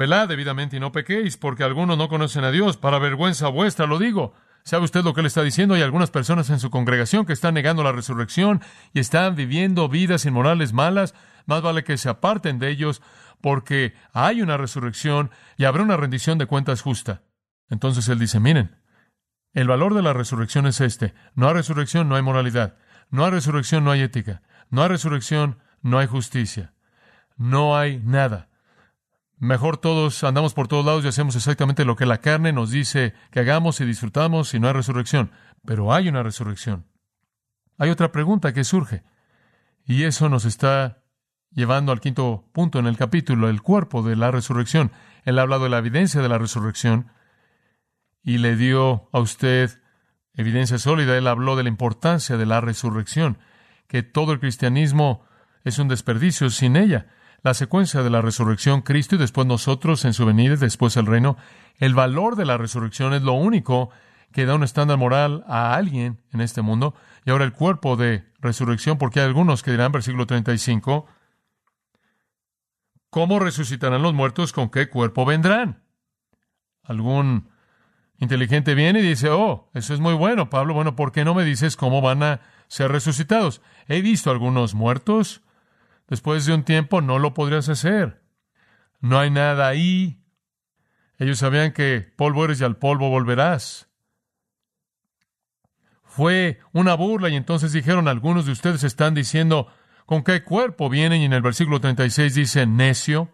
Velad 0.00 0.28
debidamente 0.28 0.78
y 0.78 0.80
no 0.80 0.92
pequéis, 0.92 1.36
porque 1.36 1.62
algunos 1.62 1.98
no 1.98 2.08
conocen 2.08 2.42
a 2.44 2.50
Dios. 2.50 2.78
Para 2.78 2.98
vergüenza 2.98 3.48
vuestra 3.48 3.86
lo 3.86 3.98
digo. 3.98 4.32
¿Sabe 4.62 4.84
usted 4.84 5.04
lo 5.04 5.12
que 5.12 5.20
le 5.20 5.28
está 5.28 5.42
diciendo? 5.42 5.74
Hay 5.74 5.82
algunas 5.82 6.10
personas 6.10 6.48
en 6.48 6.58
su 6.58 6.70
congregación 6.70 7.26
que 7.26 7.34
están 7.34 7.52
negando 7.52 7.82
la 7.82 7.92
resurrección 7.92 8.62
y 8.94 9.00
están 9.00 9.36
viviendo 9.36 9.90
vidas 9.90 10.24
inmorales 10.24 10.72
malas. 10.72 11.14
Más 11.44 11.60
vale 11.60 11.84
que 11.84 11.98
se 11.98 12.08
aparten 12.08 12.58
de 12.58 12.70
ellos 12.70 13.02
porque 13.42 13.92
hay 14.14 14.40
una 14.40 14.56
resurrección 14.56 15.32
y 15.58 15.64
habrá 15.64 15.82
una 15.82 15.98
rendición 15.98 16.38
de 16.38 16.46
cuentas 16.46 16.80
justa. 16.80 17.20
Entonces 17.68 18.08
él 18.08 18.18
dice, 18.18 18.40
miren, 18.40 18.78
el 19.52 19.68
valor 19.68 19.92
de 19.92 20.00
la 20.00 20.14
resurrección 20.14 20.66
es 20.66 20.80
este. 20.80 21.12
No 21.34 21.46
hay 21.46 21.52
resurrección, 21.52 22.08
no 22.08 22.16
hay 22.16 22.22
moralidad. 22.22 22.78
No 23.10 23.26
hay 23.26 23.32
resurrección, 23.32 23.84
no 23.84 23.90
hay 23.90 24.00
ética. 24.00 24.40
No 24.70 24.82
hay 24.82 24.88
resurrección, 24.88 25.58
no 25.82 25.98
hay 25.98 26.06
justicia. 26.06 26.72
No 27.36 27.76
hay 27.76 27.98
nada. 27.98 28.49
Mejor 29.40 29.78
todos 29.78 30.22
andamos 30.22 30.52
por 30.52 30.68
todos 30.68 30.84
lados 30.84 31.02
y 31.02 31.08
hacemos 31.08 31.34
exactamente 31.34 31.86
lo 31.86 31.96
que 31.96 32.04
la 32.04 32.18
carne 32.18 32.52
nos 32.52 32.70
dice 32.70 33.14
que 33.30 33.40
hagamos 33.40 33.80
y 33.80 33.86
disfrutamos 33.86 34.52
y 34.52 34.60
no 34.60 34.66
hay 34.66 34.74
resurrección. 34.74 35.32
Pero 35.64 35.94
hay 35.94 36.10
una 36.10 36.22
resurrección. 36.22 36.84
Hay 37.78 37.88
otra 37.88 38.12
pregunta 38.12 38.52
que 38.52 38.64
surge. 38.64 39.02
Y 39.86 40.02
eso 40.02 40.28
nos 40.28 40.44
está 40.44 41.04
llevando 41.52 41.90
al 41.90 42.00
quinto 42.00 42.50
punto 42.52 42.78
en 42.80 42.86
el 42.86 42.98
capítulo, 42.98 43.48
el 43.48 43.62
cuerpo 43.62 44.02
de 44.02 44.14
la 44.14 44.30
resurrección. 44.30 44.92
Él 45.24 45.38
ha 45.38 45.42
hablado 45.42 45.64
de 45.64 45.70
la 45.70 45.78
evidencia 45.78 46.20
de 46.20 46.28
la 46.28 46.36
resurrección 46.36 47.10
y 48.22 48.36
le 48.36 48.56
dio 48.56 49.08
a 49.10 49.20
usted 49.20 49.80
evidencia 50.34 50.76
sólida. 50.76 51.16
Él 51.16 51.26
habló 51.26 51.56
de 51.56 51.62
la 51.62 51.70
importancia 51.70 52.36
de 52.36 52.44
la 52.44 52.60
resurrección, 52.60 53.38
que 53.88 54.02
todo 54.02 54.34
el 54.34 54.40
cristianismo 54.40 55.24
es 55.64 55.78
un 55.78 55.88
desperdicio 55.88 56.50
sin 56.50 56.76
ella 56.76 57.06
la 57.42 57.54
secuencia 57.54 58.02
de 58.02 58.10
la 58.10 58.20
resurrección, 58.20 58.82
Cristo 58.82 59.14
y 59.14 59.18
después 59.18 59.46
nosotros 59.46 60.04
en 60.04 60.12
su 60.12 60.26
venida, 60.26 60.56
después 60.56 60.96
el 60.96 61.06
reino, 61.06 61.36
el 61.78 61.94
valor 61.94 62.36
de 62.36 62.44
la 62.44 62.58
resurrección 62.58 63.14
es 63.14 63.22
lo 63.22 63.32
único 63.32 63.90
que 64.32 64.46
da 64.46 64.54
un 64.54 64.62
estándar 64.62 64.98
moral 64.98 65.44
a 65.48 65.74
alguien 65.74 66.20
en 66.32 66.40
este 66.40 66.62
mundo. 66.62 66.94
Y 67.24 67.30
ahora 67.30 67.44
el 67.44 67.52
cuerpo 67.52 67.96
de 67.96 68.24
resurrección, 68.40 68.98
porque 68.98 69.20
hay 69.20 69.26
algunos 69.26 69.62
que 69.62 69.70
dirán, 69.70 69.92
versículo 69.92 70.26
35, 70.26 71.06
¿cómo 73.10 73.38
resucitarán 73.38 74.02
los 74.02 74.14
muertos? 74.14 74.52
¿Con 74.52 74.70
qué 74.70 74.88
cuerpo 74.88 75.24
vendrán? 75.24 75.82
Algún 76.82 77.50
inteligente 78.18 78.74
viene 78.74 79.00
y 79.00 79.02
dice, 79.02 79.30
oh, 79.30 79.70
eso 79.74 79.94
es 79.94 80.00
muy 80.00 80.14
bueno, 80.14 80.50
Pablo, 80.50 80.74
bueno, 80.74 80.94
¿por 80.94 81.10
qué 81.10 81.24
no 81.24 81.34
me 81.34 81.44
dices 81.44 81.76
cómo 81.76 82.00
van 82.00 82.22
a 82.22 82.40
ser 82.68 82.92
resucitados? 82.92 83.62
He 83.88 84.02
visto 84.02 84.30
algunos 84.30 84.74
muertos. 84.74 85.42
Después 86.10 86.44
de 86.44 86.52
un 86.52 86.64
tiempo 86.64 87.00
no 87.00 87.20
lo 87.20 87.34
podrías 87.34 87.68
hacer. 87.68 88.20
No 88.98 89.20
hay 89.20 89.30
nada 89.30 89.68
ahí. 89.68 90.20
Ellos 91.18 91.38
sabían 91.38 91.72
que 91.72 92.00
polvo 92.00 92.44
eres 92.44 92.60
y 92.60 92.64
al 92.64 92.76
polvo 92.76 93.08
volverás. 93.08 93.88
Fue 96.02 96.58
una 96.72 96.94
burla 96.94 97.28
y 97.28 97.36
entonces 97.36 97.72
dijeron, 97.72 98.08
algunos 98.08 98.44
de 98.44 98.52
ustedes 98.52 98.82
están 98.82 99.14
diciendo, 99.14 99.72
¿con 100.04 100.24
qué 100.24 100.42
cuerpo 100.42 100.90
vienen? 100.90 101.22
Y 101.22 101.26
en 101.26 101.32
el 101.32 101.42
versículo 101.42 101.80
36 101.80 102.34
dice, 102.34 102.66
necio, 102.66 103.32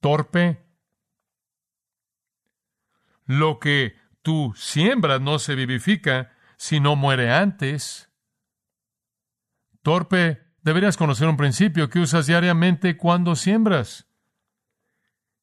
torpe. 0.00 0.64
Lo 3.26 3.58
que 3.58 3.94
tú 4.22 4.54
siembras 4.56 5.20
no 5.20 5.38
se 5.38 5.54
vivifica, 5.54 6.32
si 6.56 6.80
no 6.80 6.96
muere 6.96 7.30
antes. 7.30 8.10
Torpe, 9.82 10.45
deberías 10.66 10.96
conocer 10.96 11.28
un 11.28 11.36
principio 11.36 11.88
que 11.88 12.00
usas 12.00 12.26
diariamente 12.26 12.96
cuando 12.96 13.36
siembras. 13.36 14.08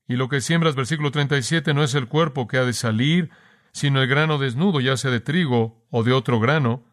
Y 0.06 0.18
lo 0.18 0.28
que 0.28 0.42
siembras, 0.42 0.76
versículo 0.76 1.12
37, 1.12 1.74
no 1.74 1.82
es 1.82 1.96
el 1.96 2.10
cuerpo 2.10 2.46
que 2.46 2.58
ha 2.58 2.66
de 2.66 2.74
salir, 2.74 3.30
sino 3.72 4.02
el 4.02 4.10
grano 4.10 4.38
desnudo, 4.38 4.82
ya 4.82 4.98
sea 4.98 5.12
de 5.12 5.22
trigo 5.22 5.88
o 5.92 6.04
de 6.04 6.12
otro 6.12 6.42
grano. 6.42 6.84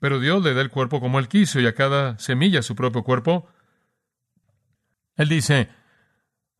Pero 0.00 0.18
Dios 0.18 0.42
le 0.42 0.54
da 0.54 0.62
el 0.62 0.70
cuerpo 0.70 0.98
como 0.98 1.18
él 1.18 1.28
quiso 1.28 1.60
y 1.60 1.66
a 1.66 1.74
cada 1.74 2.18
semilla 2.18 2.62
su 2.62 2.74
propio 2.74 3.04
cuerpo. 3.04 3.50
Él 5.16 5.28
dice, 5.28 5.68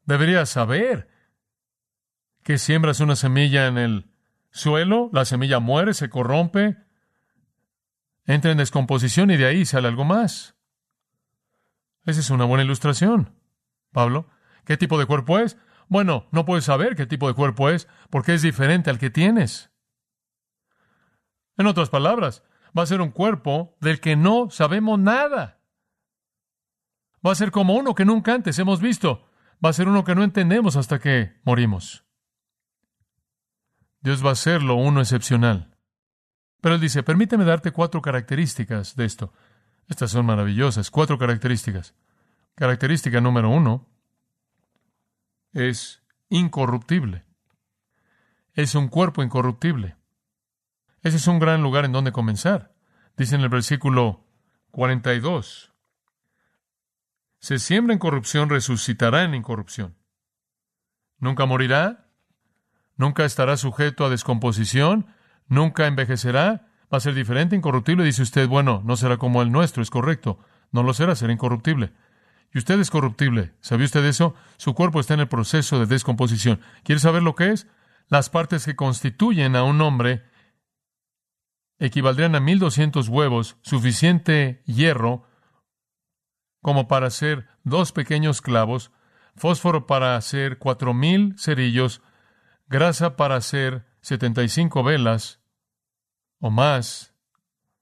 deberías 0.04 0.50
saber 0.50 1.08
que 2.42 2.58
siembras 2.58 3.00
una 3.00 3.16
semilla 3.16 3.66
en 3.66 3.78
el 3.78 4.10
suelo, 4.50 5.08
la 5.10 5.24
semilla 5.24 5.58
muere, 5.58 5.94
se 5.94 6.10
corrompe, 6.10 6.76
entra 8.26 8.52
en 8.52 8.58
descomposición 8.58 9.30
y 9.30 9.38
de 9.38 9.46
ahí 9.46 9.64
sale 9.64 9.88
algo 9.88 10.04
más. 10.04 10.53
Esa 12.04 12.20
es 12.20 12.30
una 12.30 12.44
buena 12.44 12.64
ilustración. 12.64 13.34
Pablo, 13.92 14.26
¿qué 14.64 14.76
tipo 14.76 14.98
de 14.98 15.06
cuerpo 15.06 15.38
es? 15.38 15.56
Bueno, 15.88 16.26
no 16.32 16.44
puedes 16.44 16.64
saber 16.64 16.96
qué 16.96 17.06
tipo 17.06 17.28
de 17.28 17.34
cuerpo 17.34 17.70
es 17.70 17.88
porque 18.10 18.34
es 18.34 18.42
diferente 18.42 18.90
al 18.90 18.98
que 18.98 19.10
tienes. 19.10 19.70
En 21.56 21.66
otras 21.66 21.88
palabras, 21.88 22.42
va 22.76 22.82
a 22.82 22.86
ser 22.86 23.00
un 23.00 23.10
cuerpo 23.10 23.76
del 23.80 24.00
que 24.00 24.16
no 24.16 24.50
sabemos 24.50 24.98
nada. 24.98 25.60
Va 27.24 27.32
a 27.32 27.36
ser 27.36 27.50
como 27.50 27.74
uno 27.74 27.94
que 27.94 28.04
nunca 28.04 28.34
antes 28.34 28.58
hemos 28.58 28.80
visto. 28.80 29.26
Va 29.64 29.70
a 29.70 29.72
ser 29.72 29.88
uno 29.88 30.04
que 30.04 30.14
no 30.14 30.24
entendemos 30.24 30.76
hasta 30.76 30.98
que 30.98 31.40
morimos. 31.44 32.04
Dios 34.00 34.22
va 34.22 34.30
a 34.30 34.32
hacerlo 34.32 34.74
uno 34.74 35.00
excepcional. 35.00 35.78
Pero 36.60 36.74
él 36.74 36.80
dice, 36.80 37.02
permíteme 37.02 37.44
darte 37.44 37.70
cuatro 37.70 38.02
características 38.02 38.96
de 38.96 39.04
esto. 39.04 39.32
Estas 39.88 40.10
son 40.10 40.26
maravillosas. 40.26 40.90
Cuatro 40.90 41.18
características. 41.18 41.94
Característica 42.54 43.20
número 43.20 43.50
uno 43.50 43.86
es 45.52 46.02
incorruptible. 46.28 47.24
Es 48.52 48.74
un 48.74 48.88
cuerpo 48.88 49.22
incorruptible. 49.22 49.96
Ese 51.02 51.16
es 51.16 51.26
un 51.26 51.38
gran 51.38 51.62
lugar 51.62 51.84
en 51.84 51.92
donde 51.92 52.12
comenzar. 52.12 52.74
Dice 53.16 53.34
en 53.34 53.42
el 53.42 53.48
versículo 53.48 54.24
42. 54.70 55.72
Se 57.38 57.58
siembra 57.58 57.92
en 57.92 57.98
corrupción, 57.98 58.48
resucitará 58.48 59.22
en 59.24 59.34
incorrupción. 59.34 59.96
Nunca 61.18 61.46
morirá, 61.46 62.08
nunca 62.96 63.24
estará 63.24 63.56
sujeto 63.56 64.04
a 64.04 64.08
descomposición, 64.08 65.06
nunca 65.46 65.86
envejecerá, 65.86 66.68
va 66.94 66.98
a 66.98 67.00
ser 67.00 67.14
diferente, 67.14 67.56
incorruptible. 67.56 68.04
Dice 68.04 68.22
usted, 68.22 68.48
bueno, 68.48 68.80
no 68.84 68.96
será 68.96 69.16
como 69.16 69.42
el 69.42 69.50
nuestro, 69.50 69.82
es 69.82 69.90
correcto. 69.90 70.38
No 70.70 70.82
lo 70.82 70.94
será, 70.94 71.16
será 71.16 71.32
incorruptible. 71.32 71.92
Y 72.52 72.58
usted 72.58 72.78
es 72.78 72.90
corruptible. 72.90 73.52
¿Sabía 73.60 73.86
usted 73.86 74.04
eso? 74.04 74.34
Su 74.56 74.74
cuerpo 74.74 75.00
está 75.00 75.14
en 75.14 75.20
el 75.20 75.28
proceso 75.28 75.80
de 75.80 75.86
descomposición. 75.86 76.60
¿Quiere 76.84 77.00
saber 77.00 77.22
lo 77.22 77.34
que 77.34 77.50
es? 77.50 77.66
Las 78.08 78.30
partes 78.30 78.64
que 78.64 78.76
constituyen 78.76 79.56
a 79.56 79.64
un 79.64 79.80
hombre 79.80 80.22
equivaldrían 81.80 82.36
a 82.36 82.40
1200 82.40 83.08
huevos, 83.08 83.56
suficiente 83.62 84.62
hierro 84.66 85.26
como 86.62 86.86
para 86.86 87.08
hacer 87.08 87.48
dos 87.64 87.92
pequeños 87.92 88.40
clavos, 88.40 88.92
fósforo 89.34 89.86
para 89.86 90.16
hacer 90.16 90.58
4000 90.58 91.34
cerillos, 91.38 92.02
grasa 92.68 93.16
para 93.16 93.36
hacer 93.36 93.84
75 94.00 94.84
velas 94.84 95.43
o 96.44 96.50
más, 96.50 97.14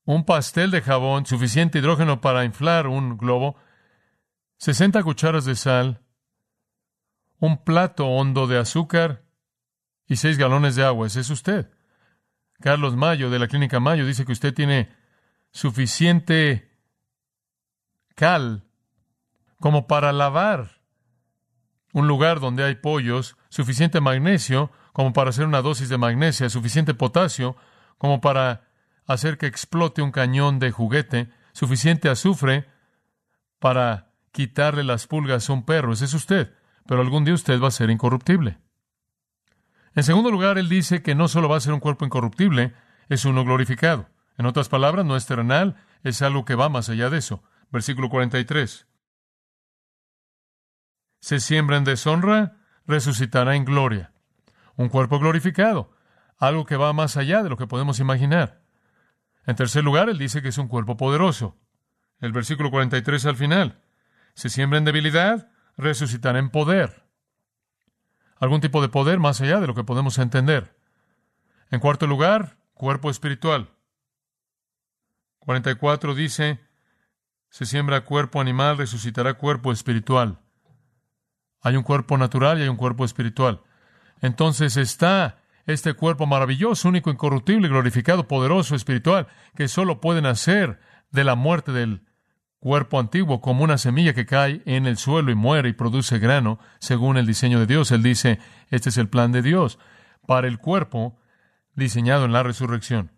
un 0.05 0.25
pastel 0.25 0.71
de 0.71 0.83
jabón, 0.83 1.27
suficiente 1.27 1.81
hidrógeno 1.81 2.21
para 2.21 2.45
inflar 2.45 2.87
un 2.87 3.19
globo, 3.19 3.57
60 4.59 5.03
cucharas 5.03 5.45
de 5.45 5.57
sal, 5.57 6.01
un 7.41 7.65
plato 7.65 8.07
hondo 8.07 8.47
de 8.47 8.59
azúcar 8.59 9.25
y 10.07 10.15
seis 10.15 10.39
galones 10.39 10.77
de 10.77 10.85
agua. 10.85 11.09
Ese 11.09 11.19
es 11.23 11.31
usted. 11.31 11.73
Carlos 12.61 12.95
Mayo, 12.95 13.31
de 13.31 13.41
la 13.41 13.49
Clínica 13.49 13.81
Mayo, 13.81 14.07
dice 14.07 14.25
que 14.25 14.31
usted 14.31 14.55
tiene 14.55 14.95
suficiente 15.51 16.71
cal 18.15 18.63
como 19.59 19.89
para 19.89 20.13
lavar 20.13 20.83
un 21.93 22.07
lugar 22.07 22.39
donde 22.39 22.63
hay 22.63 22.77
pollos, 22.77 23.37
suficiente 23.49 24.01
magnesio 24.01 24.71
como 24.93 25.13
para 25.13 25.31
hacer 25.31 25.47
una 25.47 25.63
dosis 25.63 25.89
de 25.89 25.99
magnesia, 25.99 26.49
suficiente 26.49 26.95
potasio 26.95 27.57
como 28.03 28.21
para 28.21 28.65
hacer 29.07 29.39
que 29.39 29.47
explote 29.47 30.03
un 30.03 30.11
cañón 30.11 30.59
de 30.59 30.73
juguete, 30.73 31.31
suficiente 31.53 32.09
azufre 32.09 32.67
para 33.61 34.11
quitarle 34.33 34.83
las 34.83 35.07
pulgas 35.07 35.49
a 35.49 35.53
un 35.53 35.65
perro. 35.65 35.93
Ese 35.93 36.07
es 36.07 36.15
usted. 36.15 36.53
Pero 36.85 37.01
algún 37.01 37.25
día 37.25 37.33
usted 37.33 37.63
va 37.63 37.69
a 37.69 37.71
ser 37.71 37.91
incorruptible. 37.91 38.59
En 39.95 40.03
segundo 40.03 40.33
lugar, 40.33 40.59
él 40.59 40.69
dice 40.69 41.01
que 41.01 41.15
no 41.15 41.29
solo 41.29 41.49
va 41.49 41.59
a 41.59 41.61
ser 41.61 41.75
un 41.75 41.79
cuerpo 41.79 42.05
incorruptible, 42.05 42.75
es 43.09 43.25
uno 43.25 43.45
glorificado. 43.45 44.09
En 44.37 44.47
otras 44.47 44.69
palabras, 44.69 45.07
no 45.07 45.15
es 45.15 45.27
terrenal, 45.27 45.77
es 46.03 46.23
algo 46.23 46.45
que 46.45 46.57
va 46.57 46.69
más 46.69 46.89
allá 46.89 47.09
de 47.09 47.19
eso. 47.19 47.45
Versículo 47.71 48.09
43. 48.09 48.89
Se 51.21 51.39
siembra 51.39 51.77
en 51.77 51.85
deshonra, 51.85 52.57
resucitará 52.85 53.55
en 53.55 53.65
gloria. 53.65 54.11
Un 54.75 54.89
cuerpo 54.89 55.21
glorificado, 55.21 55.93
algo 56.43 56.67
que 56.67 56.77
va 56.77 56.93
más 56.93 57.17
allá 57.17 57.45
de 57.45 57.49
lo 57.49 57.57
que 57.57 57.69
podemos 57.69 58.01
imaginar. 58.01 58.63
En 59.47 59.55
tercer 59.55 59.85
lugar, 59.85 60.09
él 60.09 60.19
dice 60.19 60.43
que 60.43 60.49
es 60.49 60.59
un 60.59 60.67
cuerpo 60.67 60.97
poderoso. 60.97 61.57
El 62.19 62.33
versículo 62.33 62.69
43 62.73 63.27
al 63.27 63.37
final. 63.37 63.81
Se 64.35 64.51
siembra 64.51 64.79
en 64.79 64.85
debilidad, 64.85 65.53
resucitará 65.77 66.41
en 66.41 66.51
poder. 66.51 67.05
Algún 68.41 68.61
tipo 68.61 68.83
de 68.83 68.89
poder 68.89 69.21
más 69.21 69.41
allá 69.41 69.61
de 69.61 69.69
lo 69.69 69.75
que 69.77 69.85
podemos 69.85 70.19
entender. 70.19 70.77
En 71.71 71.79
cuarto 71.79 72.09
lugar, 72.09 72.57
cuerpo 72.75 73.09
espiritual. 73.09 73.71
44 75.39 76.17
dice, 76.17 76.59
se 77.51 77.67
siembra 77.67 78.05
cuerpo 78.05 78.41
animal, 78.41 78.79
resucitará 78.79 79.35
cuerpo 79.35 79.71
espiritual. 79.71 80.41
Hay 81.61 81.77
un 81.77 81.85
cuerpo 81.85 82.19
natural 82.19 82.59
y 82.59 82.63
hay 82.63 82.69
un 82.69 82.77
cuerpo 82.77 83.05
espiritual. 83.05 83.63
Entonces 84.21 84.77
está 84.77 85.42
este 85.67 85.95
cuerpo 85.95 86.27
maravilloso, 86.27 86.89
único, 86.89 87.11
incorruptible, 87.11 87.69
glorificado, 87.69 88.27
poderoso, 88.27 88.75
espiritual, 88.75 89.29
que 89.55 89.69
solo 89.69 90.01
pueden 90.01 90.27
hacer 90.27 90.81
de 91.11 91.25
la 91.25 91.35
muerte 91.35 91.73
del 91.73 92.03
cuerpo 92.59 93.01
antiguo 93.01 93.41
como 93.41 93.65
una 93.65 93.79
semilla 93.79 94.15
que 94.15 94.27
cae 94.27 94.63
en 94.67 94.87
el 94.87 94.97
suelo 94.97 95.31
y 95.31 95.35
muere 95.35 95.69
y 95.69 95.73
produce 95.73 96.19
grano 96.19 96.59
según 96.79 97.17
el 97.17 97.27
diseño 97.27 97.59
de 97.59 97.67
Dios. 97.67 97.91
Él 97.91 98.03
dice, 98.03 98.39
este 98.71 98.89
es 98.89 98.99
el 98.99 99.09
plan 99.09 99.33
de 99.33 99.43
Dios 99.43 99.79
para 100.27 100.47
el 100.47 100.59
cuerpo 100.59 101.19
diseñado 101.75 102.25
en 102.25 102.33
la 102.33 102.43
resurrección. 102.43 103.11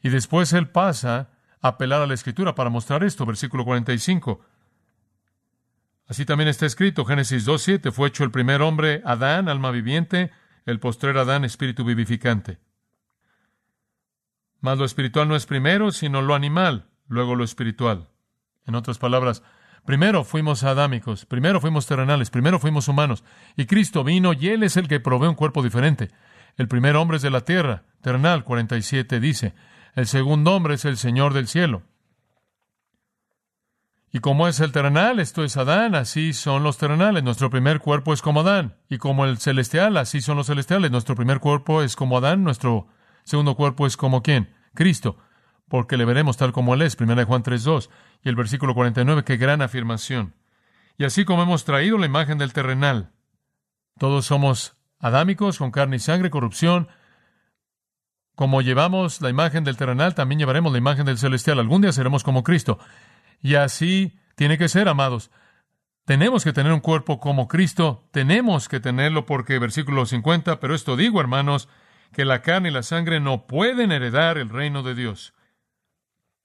Y 0.00 0.10
después 0.10 0.52
él 0.52 0.68
pasa 0.68 1.30
a 1.60 1.68
apelar 1.68 2.02
a 2.02 2.06
la 2.06 2.14
escritura 2.14 2.54
para 2.54 2.70
mostrar 2.70 3.02
esto, 3.02 3.26
versículo 3.26 3.64
45. 3.64 4.40
Así 6.06 6.24
también 6.24 6.48
está 6.48 6.64
escrito, 6.64 7.04
Génesis 7.04 7.46
2.7, 7.46 7.92
fue 7.92 8.08
hecho 8.08 8.24
el 8.24 8.30
primer 8.30 8.62
hombre, 8.62 9.02
Adán, 9.04 9.48
alma 9.48 9.70
viviente, 9.70 10.30
el 10.68 10.80
postrer 10.80 11.16
Adán, 11.16 11.46
espíritu 11.46 11.82
vivificante. 11.82 12.58
Mas 14.60 14.76
lo 14.76 14.84
espiritual 14.84 15.26
no 15.26 15.34
es 15.34 15.46
primero, 15.46 15.92
sino 15.92 16.20
lo 16.20 16.34
animal, 16.34 16.90
luego 17.06 17.34
lo 17.36 17.42
espiritual. 17.42 18.10
En 18.66 18.74
otras 18.74 18.98
palabras, 18.98 19.42
primero 19.86 20.24
fuimos 20.24 20.64
adámicos, 20.64 21.24
primero 21.24 21.62
fuimos 21.62 21.86
terrenales, 21.86 22.28
primero 22.28 22.58
fuimos 22.58 22.86
humanos, 22.86 23.24
y 23.56 23.64
Cristo 23.64 24.04
vino 24.04 24.34
y 24.34 24.48
Él 24.48 24.62
es 24.62 24.76
el 24.76 24.88
que 24.88 25.00
provee 25.00 25.28
un 25.28 25.36
cuerpo 25.36 25.62
diferente. 25.62 26.10
El 26.58 26.68
primer 26.68 26.96
hombre 26.96 27.16
es 27.16 27.22
de 27.22 27.30
la 27.30 27.46
tierra, 27.46 27.84
terrenal, 28.02 28.44
47 28.44 29.20
dice. 29.20 29.54
El 29.94 30.06
segundo 30.06 30.54
hombre 30.54 30.74
es 30.74 30.84
el 30.84 30.98
Señor 30.98 31.32
del 31.32 31.48
cielo. 31.48 31.82
Y 34.10 34.20
como 34.20 34.48
es 34.48 34.60
el 34.60 34.72
terrenal, 34.72 35.20
esto 35.20 35.44
es 35.44 35.56
Adán, 35.56 35.94
así 35.94 36.32
son 36.32 36.62
los 36.62 36.78
terrenales. 36.78 37.22
Nuestro 37.22 37.50
primer 37.50 37.78
cuerpo 37.80 38.12
es 38.12 38.22
como 38.22 38.40
Adán. 38.40 38.76
Y 38.88 38.98
como 38.98 39.26
el 39.26 39.38
celestial, 39.38 39.96
así 39.96 40.20
son 40.20 40.36
los 40.36 40.46
celestiales. 40.46 40.90
Nuestro 40.90 41.14
primer 41.14 41.40
cuerpo 41.40 41.82
es 41.82 41.94
como 41.94 42.16
Adán, 42.16 42.42
nuestro 42.42 42.88
Segundo 43.28 43.56
cuerpo 43.56 43.86
es 43.86 43.98
como 43.98 44.22
quién? 44.22 44.54
Cristo, 44.74 45.18
porque 45.68 45.98
le 45.98 46.06
veremos 46.06 46.38
tal 46.38 46.50
como 46.50 46.72
Él 46.72 46.80
es. 46.80 46.96
Primera 46.96 47.20
de 47.20 47.26
Juan 47.26 47.42
3.2 47.42 47.90
y 48.24 48.30
el 48.30 48.36
versículo 48.36 48.74
49, 48.74 49.22
qué 49.22 49.36
gran 49.36 49.60
afirmación. 49.60 50.34
Y 50.96 51.04
así 51.04 51.26
como 51.26 51.42
hemos 51.42 51.66
traído 51.66 51.98
la 51.98 52.06
imagen 52.06 52.38
del 52.38 52.54
terrenal, 52.54 53.12
todos 53.98 54.24
somos 54.24 54.78
adámicos, 54.98 55.58
con 55.58 55.70
carne 55.70 55.96
y 55.96 55.98
sangre, 55.98 56.30
corrupción. 56.30 56.88
Como 58.34 58.62
llevamos 58.62 59.20
la 59.20 59.28
imagen 59.28 59.62
del 59.62 59.76
terrenal, 59.76 60.14
también 60.14 60.38
llevaremos 60.38 60.72
la 60.72 60.78
imagen 60.78 61.04
del 61.04 61.18
celestial. 61.18 61.58
Algún 61.58 61.82
día 61.82 61.92
seremos 61.92 62.24
como 62.24 62.42
Cristo. 62.42 62.78
Y 63.40 63.54
así 63.54 64.18
tiene 64.34 64.58
que 64.58 64.68
ser, 64.68 64.88
amados. 64.88 65.30
Tenemos 66.04 66.42
que 66.42 66.52
tener 66.52 66.72
un 66.72 66.80
cuerpo 66.80 67.20
como 67.20 67.48
Cristo, 67.48 68.08
tenemos 68.12 68.68
que 68.68 68.80
tenerlo 68.80 69.26
porque 69.26 69.58
versículo 69.58 70.06
50, 70.06 70.58
pero 70.58 70.74
esto 70.74 70.96
digo, 70.96 71.20
hermanos, 71.20 71.68
que 72.12 72.24
la 72.24 72.40
carne 72.40 72.70
y 72.70 72.72
la 72.72 72.82
sangre 72.82 73.20
no 73.20 73.46
pueden 73.46 73.92
heredar 73.92 74.38
el 74.38 74.48
reino 74.48 74.82
de 74.82 74.94
Dios. 74.94 75.34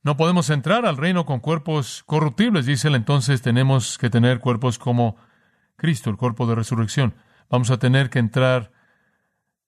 No 0.01 0.17
podemos 0.17 0.49
entrar 0.49 0.85
al 0.85 0.97
reino 0.97 1.25
con 1.25 1.39
cuerpos 1.39 2.03
corruptibles, 2.05 2.65
dice 2.65 2.89
él, 2.89 2.95
entonces 2.95 3.41
tenemos 3.41 3.97
que 3.97 4.09
tener 4.09 4.39
cuerpos 4.39 4.77
como 4.77 5.15
Cristo, 5.77 6.09
el 6.09 6.17
cuerpo 6.17 6.45
de 6.45 6.55
resurrección. 6.55 7.15
Vamos 7.49 7.71
a 7.71 7.77
tener 7.77 8.09
que 8.09 8.19
entrar 8.19 8.73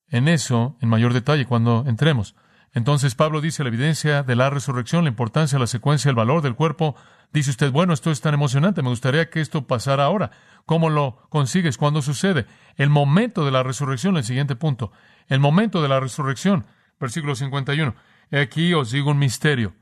en 0.10 0.28
eso 0.28 0.78
en 0.82 0.90
mayor 0.90 1.14
detalle 1.14 1.46
cuando 1.46 1.86
entremos. 1.88 2.36
Entonces 2.76 3.16
Pablo 3.16 3.40
dice 3.40 3.64
la 3.64 3.70
evidencia 3.70 4.22
de 4.22 4.36
la 4.36 4.50
resurrección, 4.50 5.06
la 5.06 5.10
importancia, 5.10 5.58
la 5.58 5.66
secuencia, 5.66 6.10
el 6.10 6.16
valor 6.16 6.42
del 6.42 6.56
cuerpo. 6.56 6.96
Dice 7.32 7.50
usted, 7.50 7.72
bueno, 7.72 7.94
esto 7.94 8.12
es 8.12 8.20
tan 8.20 8.34
emocionante, 8.34 8.84
me 8.84 8.90
gustaría 8.90 9.30
que 9.30 9.40
esto 9.40 9.66
pasara 9.66 10.04
ahora. 10.04 10.32
¿Cómo 10.66 10.90
lo 10.90 11.26
consigues? 11.30 11.78
¿Cuándo 11.78 12.02
sucede? 12.02 12.46
El 12.76 12.90
momento 12.90 13.46
de 13.46 13.52
la 13.52 13.64
resurrección, 13.64 14.18
el 14.18 14.26
siguiente 14.26 14.58
punto. 14.58 14.92
El 15.28 15.40
momento 15.40 15.82
de 15.82 15.88
la 15.88 16.02
resurrección, 16.02 16.66
versículo 17.00 17.36
51. 17.36 17.96
Aquí 18.34 18.74
os 18.74 18.92
digo 18.92 19.12
un 19.12 19.20
misterio. 19.20 19.74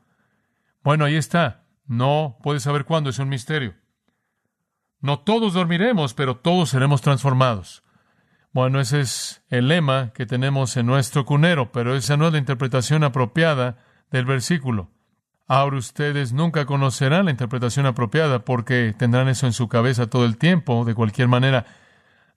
Bueno, 0.84 1.06
ahí 1.06 1.16
está. 1.16 1.64
No 1.88 2.38
puedes 2.44 2.62
saber 2.62 2.86
cuándo 2.86 3.10
es 3.10 3.18
un 3.18 3.28
misterio. 3.28 3.74
No 5.00 5.20
todos 5.20 5.54
dormiremos, 5.54 6.14
pero 6.14 6.38
todos 6.38 6.70
seremos 6.70 7.02
transformados. 7.02 7.84
Bueno, 8.54 8.80
ese 8.80 9.02
es 9.02 9.42
el 9.50 9.68
lema 9.68 10.12
que 10.14 10.28
tenemos 10.28 10.78
en 10.78 10.86
nuestro 10.86 11.26
cunero, 11.26 11.72
pero 11.72 11.96
esa 11.96 12.18
no 12.18 12.28
es 12.28 12.34
la 12.34 12.38
interpretación 12.38 13.04
apropiada 13.04 13.78
del 14.12 14.26
versículo. 14.26 14.92
Ahora 15.48 15.78
ustedes 15.78 16.34
nunca 16.34 16.68
conocerán 16.68 17.26
la 17.26 17.32
interpretación 17.32 17.88
apropiada 17.88 18.46
porque 18.46 18.94
tendrán 18.96 19.28
eso 19.28 19.48
en 19.48 19.54
su 19.54 19.68
cabeza 19.68 20.08
todo 20.08 20.24
el 20.26 20.38
tiempo, 20.38 20.86
de 20.86 20.94
cualquier 20.94 21.28
manera. 21.28 21.66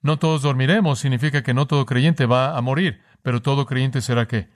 No 0.00 0.18
todos 0.18 0.40
dormiremos 0.40 1.00
significa 1.00 1.42
que 1.42 1.52
no 1.52 1.66
todo 1.66 1.84
creyente 1.84 2.24
va 2.24 2.56
a 2.56 2.62
morir, 2.62 3.02
pero 3.20 3.42
todo 3.42 3.66
creyente 3.66 4.00
será 4.00 4.26
qué? 4.26 4.48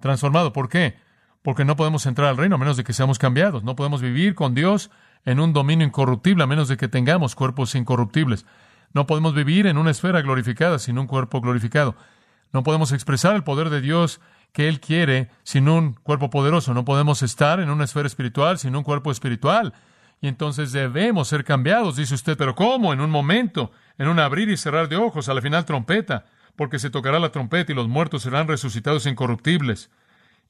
Transformado. 0.00 0.52
¿Por 0.52 0.68
qué? 0.68 0.96
Porque 1.40 1.64
no 1.64 1.76
podemos 1.76 2.04
entrar 2.06 2.30
al 2.30 2.36
reino 2.36 2.56
a 2.56 2.58
menos 2.58 2.76
de 2.76 2.82
que 2.82 2.92
seamos 2.92 3.20
cambiados. 3.20 3.62
No 3.62 3.76
podemos 3.76 4.02
vivir 4.02 4.34
con 4.34 4.56
Dios 4.56 4.90
en 5.24 5.38
un 5.38 5.52
dominio 5.52 5.86
incorruptible 5.86 6.42
a 6.42 6.48
menos 6.48 6.66
de 6.66 6.76
que 6.76 6.88
tengamos 6.88 7.36
cuerpos 7.36 7.76
incorruptibles. 7.76 8.44
No 8.92 9.06
podemos 9.06 9.34
vivir 9.34 9.66
en 9.66 9.78
una 9.78 9.90
esfera 9.90 10.22
glorificada 10.22 10.78
sin 10.78 10.98
un 10.98 11.06
cuerpo 11.06 11.40
glorificado. 11.40 11.96
No 12.52 12.62
podemos 12.62 12.92
expresar 12.92 13.36
el 13.36 13.44
poder 13.44 13.70
de 13.70 13.80
Dios 13.80 14.20
que 14.52 14.68
Él 14.68 14.80
quiere 14.80 15.28
sin 15.42 15.68
un 15.68 15.94
cuerpo 15.94 16.30
poderoso. 16.30 16.72
No 16.72 16.84
podemos 16.84 17.22
estar 17.22 17.60
en 17.60 17.70
una 17.70 17.84
esfera 17.84 18.06
espiritual 18.06 18.58
sin 18.58 18.74
un 18.74 18.82
cuerpo 18.82 19.10
espiritual. 19.10 19.74
Y 20.20 20.28
entonces 20.28 20.72
debemos 20.72 21.28
ser 21.28 21.44
cambiados, 21.44 21.96
dice 21.96 22.14
usted, 22.14 22.38
pero 22.38 22.54
¿cómo? 22.54 22.92
En 22.92 23.00
un 23.00 23.10
momento, 23.10 23.70
en 23.98 24.08
un 24.08 24.18
abrir 24.18 24.48
y 24.48 24.56
cerrar 24.56 24.88
de 24.88 24.96
ojos, 24.96 25.28
a 25.28 25.34
la 25.34 25.42
final 25.42 25.66
trompeta, 25.66 26.24
porque 26.56 26.78
se 26.78 26.88
tocará 26.88 27.18
la 27.18 27.32
trompeta 27.32 27.72
y 27.72 27.74
los 27.74 27.88
muertos 27.88 28.22
serán 28.22 28.48
resucitados 28.48 29.04
incorruptibles 29.04 29.90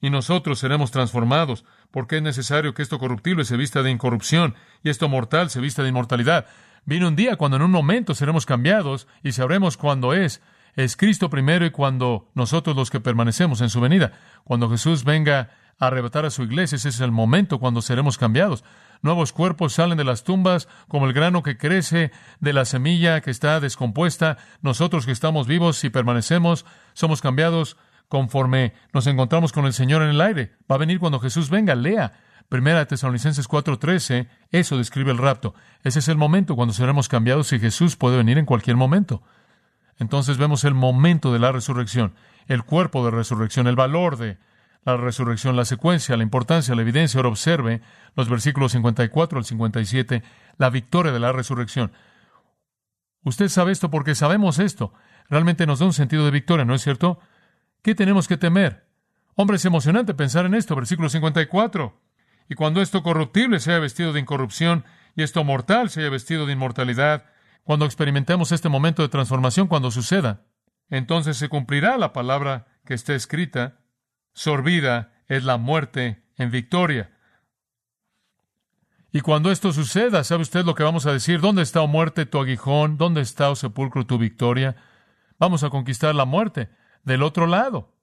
y 0.01 0.09
nosotros 0.09 0.59
seremos 0.59 0.91
transformados, 0.91 1.65
porque 1.91 2.17
es 2.17 2.21
necesario 2.21 2.73
que 2.73 2.81
esto 2.81 2.99
corruptible 2.99 3.45
se 3.45 3.57
vista 3.57 3.83
de 3.83 3.91
incorrupción 3.91 4.55
y 4.83 4.89
esto 4.89 5.09
mortal 5.09 5.49
se 5.49 5.59
vista 5.59 5.83
de 5.83 5.89
inmortalidad. 5.89 6.45
Viene 6.87 7.05
un 7.05 7.17
día 7.17 7.35
cuando 7.35 7.57
en 7.57 7.63
un 7.63 7.71
momento 7.71 8.15
seremos 8.15 8.45
cambiados 8.45 9.09
y 9.21 9.33
sabremos 9.33 9.75
cuándo 9.75 10.13
es. 10.13 10.41
Es 10.73 10.95
Cristo 10.95 11.29
primero 11.29 11.65
y 11.65 11.69
cuando 11.69 12.29
nosotros 12.33 12.77
los 12.77 12.89
que 12.89 13.01
permanecemos 13.01 13.59
en 13.59 13.69
su 13.69 13.81
venida. 13.81 14.13
Cuando 14.45 14.69
Jesús 14.69 15.03
venga 15.03 15.49
a 15.79 15.87
arrebatar 15.87 16.23
a 16.23 16.29
su 16.29 16.43
iglesia, 16.43 16.77
ese 16.77 16.87
es 16.87 17.01
el 17.01 17.11
momento 17.11 17.59
cuando 17.59 17.81
seremos 17.81 18.17
cambiados. 18.17 18.63
Nuevos 19.01 19.33
cuerpos 19.33 19.73
salen 19.73 19.97
de 19.97 20.05
las 20.05 20.23
tumbas 20.23 20.69
como 20.87 21.07
el 21.07 21.13
grano 21.13 21.43
que 21.43 21.57
crece 21.57 22.13
de 22.39 22.53
la 22.53 22.63
semilla 22.63 23.19
que 23.19 23.31
está 23.31 23.59
descompuesta. 23.59 24.37
Nosotros 24.61 25.05
que 25.05 25.11
estamos 25.11 25.45
vivos 25.45 25.83
y 25.83 25.89
permanecemos, 25.89 26.65
somos 26.93 27.21
cambiados 27.21 27.75
conforme 28.07 28.71
nos 28.93 29.07
encontramos 29.07 29.51
con 29.51 29.65
el 29.65 29.73
Señor 29.73 30.03
en 30.03 30.09
el 30.11 30.21
aire. 30.21 30.53
Va 30.71 30.75
a 30.75 30.79
venir 30.79 30.99
cuando 30.99 31.19
Jesús 31.19 31.49
venga. 31.49 31.75
Lea. 31.75 32.13
Primera 32.49 32.85
Tesalonicenses 32.85 33.47
4:13, 33.47 34.29
eso 34.51 34.77
describe 34.77 35.11
el 35.11 35.17
rapto. 35.17 35.53
Ese 35.83 35.99
es 35.99 36.07
el 36.07 36.17
momento 36.17 36.55
cuando 36.55 36.73
seremos 36.73 37.09
cambiados 37.09 37.51
y 37.51 37.59
Jesús 37.59 37.97
puede 37.97 38.17
venir 38.17 38.37
en 38.37 38.45
cualquier 38.45 38.77
momento. 38.77 39.21
Entonces 39.99 40.37
vemos 40.37 40.63
el 40.63 40.73
momento 40.73 41.33
de 41.33 41.39
la 41.39 41.51
resurrección, 41.51 42.13
el 42.47 42.63
cuerpo 42.63 43.03
de 43.03 43.11
resurrección, 43.11 43.67
el 43.67 43.75
valor 43.75 44.17
de 44.17 44.37
la 44.85 44.95
resurrección, 44.95 45.57
la 45.57 45.65
secuencia, 45.65 46.15
la 46.15 46.23
importancia, 46.23 46.73
la 46.73 46.83
evidencia. 46.83 47.17
Ahora 47.17 47.29
observe 47.29 47.81
los 48.15 48.29
versículos 48.29 48.71
54 48.71 49.39
al 49.39 49.45
57, 49.45 50.23
la 50.57 50.69
victoria 50.69 51.11
de 51.11 51.19
la 51.19 51.33
resurrección. 51.33 51.91
Usted 53.23 53.49
sabe 53.49 53.73
esto 53.73 53.91
porque 53.91 54.15
sabemos 54.15 54.59
esto. 54.59 54.93
Realmente 55.29 55.65
nos 55.65 55.79
da 55.79 55.85
un 55.85 55.93
sentido 55.93 56.23
de 56.23 56.31
victoria, 56.31 56.63
¿no 56.63 56.75
es 56.75 56.81
cierto? 56.81 57.19
¿Qué 57.81 57.93
tenemos 57.93 58.29
que 58.29 58.37
temer? 58.37 58.87
Hombre, 59.35 59.57
es 59.57 59.65
emocionante 59.65 60.13
pensar 60.13 60.45
en 60.45 60.53
esto, 60.53 60.75
versículo 60.75 61.09
54. 61.09 62.06
Y 62.49 62.55
cuando 62.55 62.81
esto 62.81 63.03
corruptible 63.03 63.59
sea 63.59 63.79
vestido 63.79 64.13
de 64.13 64.19
incorrupción 64.19 64.85
y 65.15 65.23
esto 65.23 65.43
mortal 65.43 65.89
sea 65.89 66.09
vestido 66.09 66.45
de 66.45 66.53
inmortalidad, 66.53 67.25
cuando 67.63 67.85
experimentemos 67.85 68.51
este 68.51 68.69
momento 68.69 69.01
de 69.01 69.09
transformación, 69.09 69.67
cuando 69.67 69.91
suceda, 69.91 70.45
entonces 70.89 71.37
se 71.37 71.49
cumplirá 71.49 71.97
la 71.97 72.13
palabra 72.13 72.67
que 72.85 72.93
está 72.93 73.13
escrita, 73.13 73.79
sorbida 74.33 75.11
es 75.27 75.43
la 75.43 75.57
muerte 75.57 76.23
en 76.37 76.51
victoria. 76.51 77.11
Y 79.11 79.21
cuando 79.21 79.51
esto 79.51 79.73
suceda, 79.73 80.23
¿sabe 80.23 80.43
usted 80.43 80.63
lo 80.63 80.75
que 80.75 80.83
vamos 80.83 81.05
a 81.05 81.11
decir? 81.11 81.41
¿Dónde 81.41 81.63
está, 81.63 81.81
oh 81.81 81.87
muerte, 81.87 82.25
tu 82.25 82.39
aguijón? 82.39 82.97
¿Dónde 82.97 83.21
está, 83.21 83.49
oh 83.49 83.55
sepulcro, 83.55 84.05
tu 84.05 84.17
victoria? 84.17 84.75
Vamos 85.39 85.63
a 85.63 85.69
conquistar 85.69 86.13
la 86.15 86.25
muerte 86.25 86.69
del 87.03 87.23
otro 87.23 87.47
lado. 87.47 87.96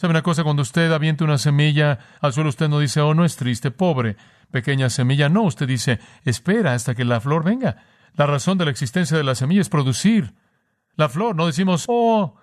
¿Sabe 0.00 0.12
una 0.12 0.22
cosa? 0.22 0.44
Cuando 0.44 0.62
usted 0.62 0.90
avienta 0.92 1.24
una 1.24 1.36
semilla 1.36 1.98
al 2.22 2.32
suelo, 2.32 2.48
usted 2.48 2.70
no 2.70 2.78
dice, 2.78 3.02
oh, 3.02 3.12
no 3.12 3.22
es 3.22 3.36
triste, 3.36 3.70
pobre, 3.70 4.16
pequeña 4.50 4.88
semilla. 4.88 5.28
No, 5.28 5.42
usted 5.42 5.68
dice, 5.68 6.00
espera 6.24 6.72
hasta 6.72 6.94
que 6.94 7.04
la 7.04 7.20
flor 7.20 7.44
venga. 7.44 7.76
La 8.14 8.24
razón 8.24 8.56
de 8.56 8.64
la 8.64 8.70
existencia 8.70 9.14
de 9.14 9.24
la 9.24 9.34
semilla 9.34 9.60
es 9.60 9.68
producir 9.68 10.32
la 10.96 11.10
flor. 11.10 11.36
No 11.36 11.44
decimos, 11.44 11.84
oh, 11.88 12.34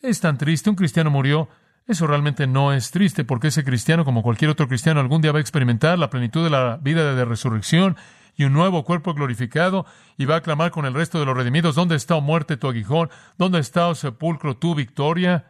es 0.00 0.20
tan 0.20 0.36
triste, 0.36 0.68
un 0.68 0.76
cristiano 0.76 1.10
murió. 1.10 1.48
Eso 1.86 2.06
realmente 2.06 2.46
no 2.46 2.74
es 2.74 2.90
triste, 2.90 3.24
porque 3.24 3.48
ese 3.48 3.64
cristiano, 3.64 4.04
como 4.04 4.22
cualquier 4.22 4.50
otro 4.50 4.68
cristiano, 4.68 5.00
algún 5.00 5.22
día 5.22 5.32
va 5.32 5.38
a 5.38 5.40
experimentar 5.40 5.98
la 5.98 6.10
plenitud 6.10 6.44
de 6.44 6.50
la 6.50 6.76
vida 6.82 7.14
de 7.14 7.24
resurrección 7.24 7.96
y 8.36 8.44
un 8.44 8.52
nuevo 8.52 8.84
cuerpo 8.84 9.14
glorificado, 9.14 9.86
y 10.18 10.26
va 10.26 10.36
a 10.36 10.42
clamar 10.42 10.70
con 10.70 10.84
el 10.84 10.92
resto 10.92 11.18
de 11.18 11.24
los 11.24 11.34
redimidos, 11.34 11.74
¿dónde 11.74 11.96
está, 11.96 12.16
oh 12.16 12.20
muerte, 12.20 12.58
tu 12.58 12.68
aguijón? 12.68 13.08
¿Dónde 13.38 13.58
está, 13.58 13.88
oh 13.88 13.94
sepulcro, 13.94 14.58
tu 14.58 14.74
victoria? 14.74 15.46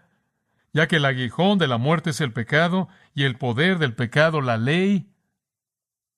Ya 0.72 0.86
que 0.86 0.96
el 0.96 1.04
aguijón 1.04 1.58
de 1.58 1.68
la 1.68 1.78
muerte 1.78 2.10
es 2.10 2.20
el 2.20 2.32
pecado, 2.32 2.88
y 3.14 3.24
el 3.24 3.36
poder 3.36 3.78
del 3.78 3.94
pecado 3.94 4.40
la 4.40 4.56
ley. 4.56 5.10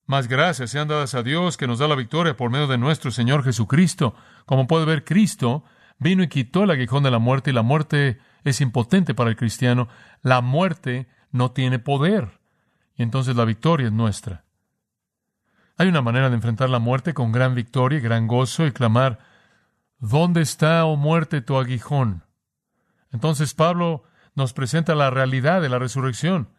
Más 0.05 0.27
gracias 0.27 0.71
sean 0.71 0.87
dadas 0.87 1.15
a 1.15 1.23
Dios 1.23 1.57
que 1.57 1.67
nos 1.67 1.79
da 1.79 1.87
la 1.87 1.95
victoria 1.95 2.35
por 2.35 2.51
medio 2.51 2.67
de 2.67 2.77
nuestro 2.77 3.11
Señor 3.11 3.43
Jesucristo. 3.43 4.13
Como 4.45 4.67
puede 4.67 4.85
ver, 4.85 5.03
Cristo 5.03 5.63
vino 5.99 6.23
y 6.23 6.27
quitó 6.27 6.63
el 6.63 6.71
aguijón 6.71 7.03
de 7.03 7.11
la 7.11 7.19
muerte, 7.19 7.51
y 7.51 7.53
la 7.53 7.61
muerte 7.61 8.19
es 8.43 8.61
impotente 8.61 9.13
para 9.13 9.29
el 9.29 9.35
cristiano. 9.35 9.87
La 10.21 10.41
muerte 10.41 11.07
no 11.31 11.51
tiene 11.51 11.79
poder. 11.79 12.39
Y 12.95 13.03
entonces 13.03 13.35
la 13.35 13.45
victoria 13.45 13.87
es 13.87 13.93
nuestra. 13.93 14.43
Hay 15.77 15.87
una 15.87 16.01
manera 16.01 16.29
de 16.29 16.35
enfrentar 16.35 16.69
la 16.69 16.79
muerte 16.79 17.13
con 17.13 17.31
gran 17.31 17.55
victoria 17.55 17.97
y 17.97 18.01
gran 18.01 18.27
gozo 18.27 18.67
y 18.67 18.71
clamar, 18.71 19.19
¿dónde 19.97 20.41
está, 20.41 20.85
oh 20.85 20.95
muerte, 20.95 21.41
tu 21.41 21.57
aguijón? 21.57 22.23
Entonces 23.11 23.53
Pablo 23.53 24.03
nos 24.35 24.53
presenta 24.53 24.95
la 24.95 25.09
realidad 25.09 25.61
de 25.61 25.69
la 25.69 25.79
resurrección. 25.79 26.49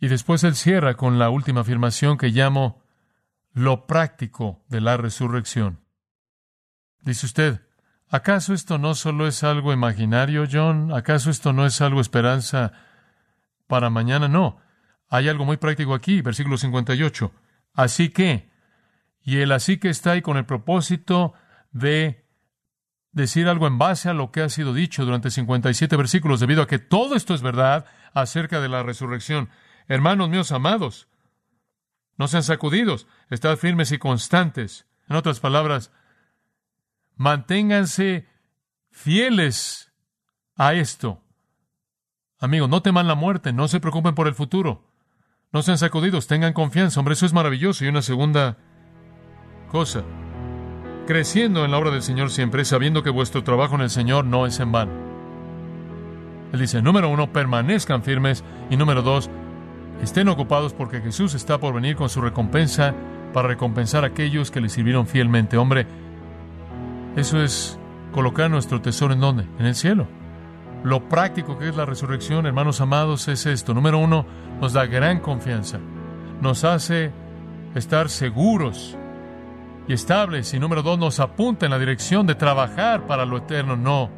Y 0.00 0.08
después 0.08 0.44
él 0.44 0.54
cierra 0.54 0.94
con 0.94 1.18
la 1.18 1.30
última 1.30 1.60
afirmación 1.62 2.18
que 2.18 2.28
llamo 2.28 2.82
lo 3.52 3.86
práctico 3.86 4.64
de 4.68 4.80
la 4.80 4.96
resurrección. 4.96 5.80
Dice 7.00 7.26
usted, 7.26 7.60
¿acaso 8.08 8.52
esto 8.52 8.78
no 8.78 8.94
solo 8.94 9.26
es 9.26 9.44
algo 9.44 9.72
imaginario, 9.72 10.44
John? 10.50 10.92
¿Acaso 10.92 11.30
esto 11.30 11.52
no 11.52 11.64
es 11.66 11.80
algo 11.80 12.00
esperanza 12.00 12.72
para 13.66 13.90
mañana? 13.90 14.28
No. 14.28 14.58
Hay 15.08 15.28
algo 15.28 15.44
muy 15.44 15.56
práctico 15.56 15.94
aquí, 15.94 16.20
versículo 16.22 16.56
58. 16.56 17.32
Así 17.74 18.08
que, 18.08 18.50
y 19.22 19.38
el 19.38 19.52
así 19.52 19.78
que 19.78 19.90
está 19.90 20.12
ahí 20.12 20.22
con 20.22 20.36
el 20.36 20.44
propósito 20.46 21.34
de 21.70 22.23
decir 23.14 23.48
algo 23.48 23.66
en 23.66 23.78
base 23.78 24.10
a 24.10 24.14
lo 24.14 24.30
que 24.30 24.42
ha 24.42 24.48
sido 24.48 24.74
dicho 24.74 25.04
durante 25.04 25.30
57 25.30 25.96
versículos, 25.96 26.40
debido 26.40 26.62
a 26.62 26.66
que 26.66 26.78
todo 26.78 27.14
esto 27.14 27.32
es 27.32 27.42
verdad 27.42 27.86
acerca 28.12 28.60
de 28.60 28.68
la 28.68 28.82
resurrección. 28.82 29.48
Hermanos 29.88 30.28
míos 30.28 30.52
amados, 30.52 31.08
no 32.18 32.28
sean 32.28 32.42
sacudidos, 32.42 33.06
estad 33.30 33.56
firmes 33.56 33.92
y 33.92 33.98
constantes. 33.98 34.86
En 35.08 35.16
otras 35.16 35.40
palabras, 35.40 35.92
manténganse 37.16 38.26
fieles 38.90 39.92
a 40.56 40.74
esto. 40.74 41.22
Amigos, 42.40 42.68
no 42.68 42.82
teman 42.82 43.06
la 43.06 43.14
muerte, 43.14 43.52
no 43.52 43.68
se 43.68 43.80
preocupen 43.80 44.14
por 44.14 44.26
el 44.26 44.34
futuro. 44.34 44.90
No 45.52 45.62
sean 45.62 45.78
sacudidos, 45.78 46.26
tengan 46.26 46.52
confianza. 46.52 46.98
Hombre, 46.98 47.14
eso 47.14 47.26
es 47.26 47.32
maravilloso. 47.32 47.84
Y 47.84 47.88
una 47.88 48.02
segunda 48.02 48.58
cosa, 49.70 50.04
creciendo 51.06 51.64
en 51.64 51.70
la 51.70 51.78
obra 51.78 51.90
del 51.90 52.02
Señor 52.02 52.30
siempre, 52.30 52.64
sabiendo 52.64 53.02
que 53.02 53.10
vuestro 53.10 53.44
trabajo 53.44 53.74
en 53.74 53.82
el 53.82 53.90
Señor 53.90 54.24
no 54.24 54.46
es 54.46 54.60
en 54.60 54.72
vano. 54.72 54.92
Él 56.52 56.60
dice, 56.60 56.80
número 56.82 57.08
uno, 57.08 57.32
permanezcan 57.32 58.02
firmes. 58.02 58.44
Y 58.70 58.76
número 58.76 59.02
dos, 59.02 59.28
estén 60.02 60.28
ocupados 60.28 60.72
porque 60.72 61.00
Jesús 61.00 61.34
está 61.34 61.58
por 61.58 61.74
venir 61.74 61.96
con 61.96 62.08
su 62.08 62.20
recompensa 62.20 62.94
para 63.32 63.48
recompensar 63.48 64.04
a 64.04 64.08
aquellos 64.08 64.50
que 64.50 64.60
le 64.60 64.68
sirvieron 64.68 65.06
fielmente. 65.06 65.56
Hombre, 65.56 65.86
eso 67.16 67.42
es 67.42 67.78
colocar 68.12 68.50
nuestro 68.50 68.80
tesoro 68.80 69.12
en 69.12 69.20
dónde? 69.20 69.46
En 69.58 69.66
el 69.66 69.74
cielo. 69.74 70.06
Lo 70.84 71.08
práctico 71.08 71.58
que 71.58 71.68
es 71.68 71.76
la 71.76 71.86
resurrección, 71.86 72.46
hermanos 72.46 72.80
amados, 72.80 73.26
es 73.28 73.46
esto. 73.46 73.74
Número 73.74 73.98
uno, 73.98 74.24
nos 74.60 74.72
da 74.72 74.86
gran 74.86 75.18
confianza. 75.18 75.80
Nos 76.40 76.62
hace 76.62 77.10
estar 77.74 78.08
seguros 78.08 78.96
y 79.88 79.92
estables. 79.92 80.52
Y 80.54 80.58
número 80.58 80.82
dos, 80.82 80.98
nos 80.98 81.20
apunta 81.20 81.66
en 81.66 81.70
la 81.70 81.78
dirección 81.78 82.26
de 82.26 82.34
trabajar 82.34 83.06
para 83.06 83.24
lo 83.24 83.38
eterno, 83.38 83.76
no 83.76 84.10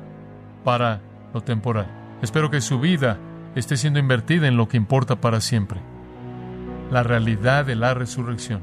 para 0.65 1.01
lo 1.33 1.43
temporal. 1.43 1.87
Espero 2.23 2.51
que 2.51 2.61
su 2.61 2.81
vida 2.81 3.19
esté 3.55 3.77
siendo 3.77 3.99
invertida 3.99 4.49
en 4.49 4.57
lo 4.57 4.69
que 4.69 4.77
importa 4.77 5.21
para 5.21 5.41
siempre. 5.41 5.81
La 6.91 7.03
realidad 7.03 7.65
de 7.65 7.75
la 7.77 7.95
resurrección. 7.95 8.63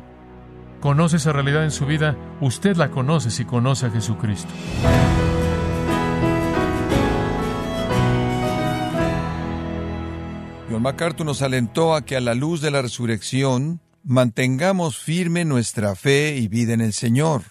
¿Conoce 0.79 1.17
esa 1.17 1.31
realidad 1.31 1.63
en 1.63 1.71
su 1.71 1.85
vida? 1.85 2.17
Usted 2.41 2.75
la 2.75 2.91
conoce 2.91 3.31
si 3.31 3.45
conoce 3.45 3.85
a 3.85 3.89
Jesucristo. 3.89 4.51
John 10.69 10.81
MacArthur 10.81 11.25
nos 11.25 11.41
alentó 11.41 11.95
a 11.95 12.03
que 12.03 12.17
a 12.17 12.19
la 12.19 12.33
luz 12.33 12.59
de 12.59 12.71
la 12.71 12.81
resurrección 12.81 13.79
mantengamos 14.03 14.97
firme 14.97 15.45
nuestra 15.45 15.95
fe 15.95 16.37
y 16.37 16.47
vida 16.47 16.73
en 16.73 16.81
el 16.81 16.93
Señor, 16.93 17.43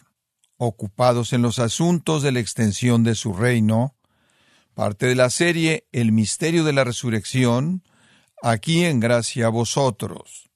ocupados 0.58 1.32
en 1.32 1.42
los 1.42 1.58
asuntos 1.58 2.22
de 2.22 2.32
la 2.32 2.40
extensión 2.40 3.02
de 3.02 3.14
su 3.14 3.32
reino, 3.32 3.96
parte 4.74 5.06
de 5.06 5.14
la 5.14 5.30
serie 5.30 5.86
El 5.92 6.12
misterio 6.12 6.64
de 6.64 6.72
la 6.72 6.84
resurrección, 6.84 7.82
aquí 8.42 8.84
en 8.84 9.00
gracia 9.00 9.46
a 9.46 9.50
vosotros. 9.50 10.50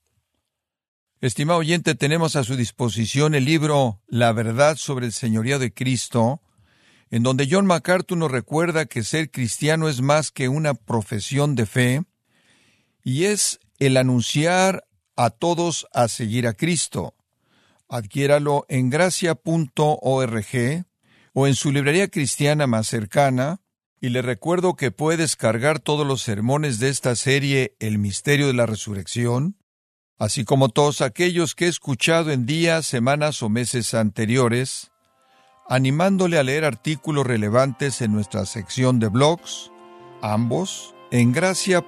Estimado 1.19 1.59
oyente, 1.59 1.95
tenemos 1.95 2.35
a 2.35 2.43
su 2.43 2.55
disposición 2.55 3.33
el 3.33 3.45
libro 3.45 4.01
La 4.07 4.31
verdad 4.33 4.77
sobre 4.77 5.07
el 5.07 5.13
señorío 5.13 5.57
de 5.57 5.73
Cristo, 5.73 6.41
en 7.09 7.23
donde 7.23 7.47
John 7.49 7.65
MacArthur 7.65 8.17
nos 8.17 8.31
recuerda 8.31 8.85
que 8.85 9.03
ser 9.03 9.31
cristiano 9.31 9.89
es 9.89 10.01
más 10.01 10.29
que 10.29 10.47
una 10.47 10.75
profesión 10.75 11.55
de 11.55 11.65
fe, 11.65 12.03
y 13.03 13.23
es 13.25 13.59
el 13.79 13.97
anunciar 13.97 14.86
a 15.17 15.31
todos 15.31 15.87
a 15.93 16.07
seguir 16.07 16.47
a 16.47 16.53
Cristo. 16.53 17.15
Adquiéralo 17.89 18.65
en 18.69 18.89
gracia.org 18.89 20.85
o 21.33 21.47
en 21.47 21.55
su 21.55 21.71
librería 21.71 22.07
cristiana 22.07 22.67
más 22.67 22.87
cercana, 22.87 23.61
y 23.99 24.09
le 24.09 24.21
recuerdo 24.21 24.75
que 24.75 24.91
puede 24.91 25.17
descargar 25.17 25.79
todos 25.79 26.05
los 26.05 26.21
sermones 26.21 26.79
de 26.79 26.89
esta 26.89 27.15
serie 27.15 27.75
El 27.79 27.97
misterio 27.97 28.47
de 28.47 28.53
la 28.53 28.67
resurrección, 28.67 29.57
así 30.19 30.45
como 30.45 30.69
todos 30.69 31.01
aquellos 31.01 31.55
que 31.55 31.65
he 31.65 31.69
escuchado 31.69 32.31
en 32.31 32.45
días, 32.45 32.85
semanas 32.85 33.41
o 33.41 33.49
meses 33.49 33.95
anteriores, 33.95 34.91
animándole 35.67 36.37
a 36.37 36.43
leer 36.43 36.63
artículos 36.63 37.25
relevantes 37.25 38.01
en 38.01 38.13
nuestra 38.13 38.45
sección 38.45 38.99
de 38.99 39.07
blogs, 39.07 39.71
ambos 40.21 40.93
en 41.11 41.31
gracia.org. 41.31 41.87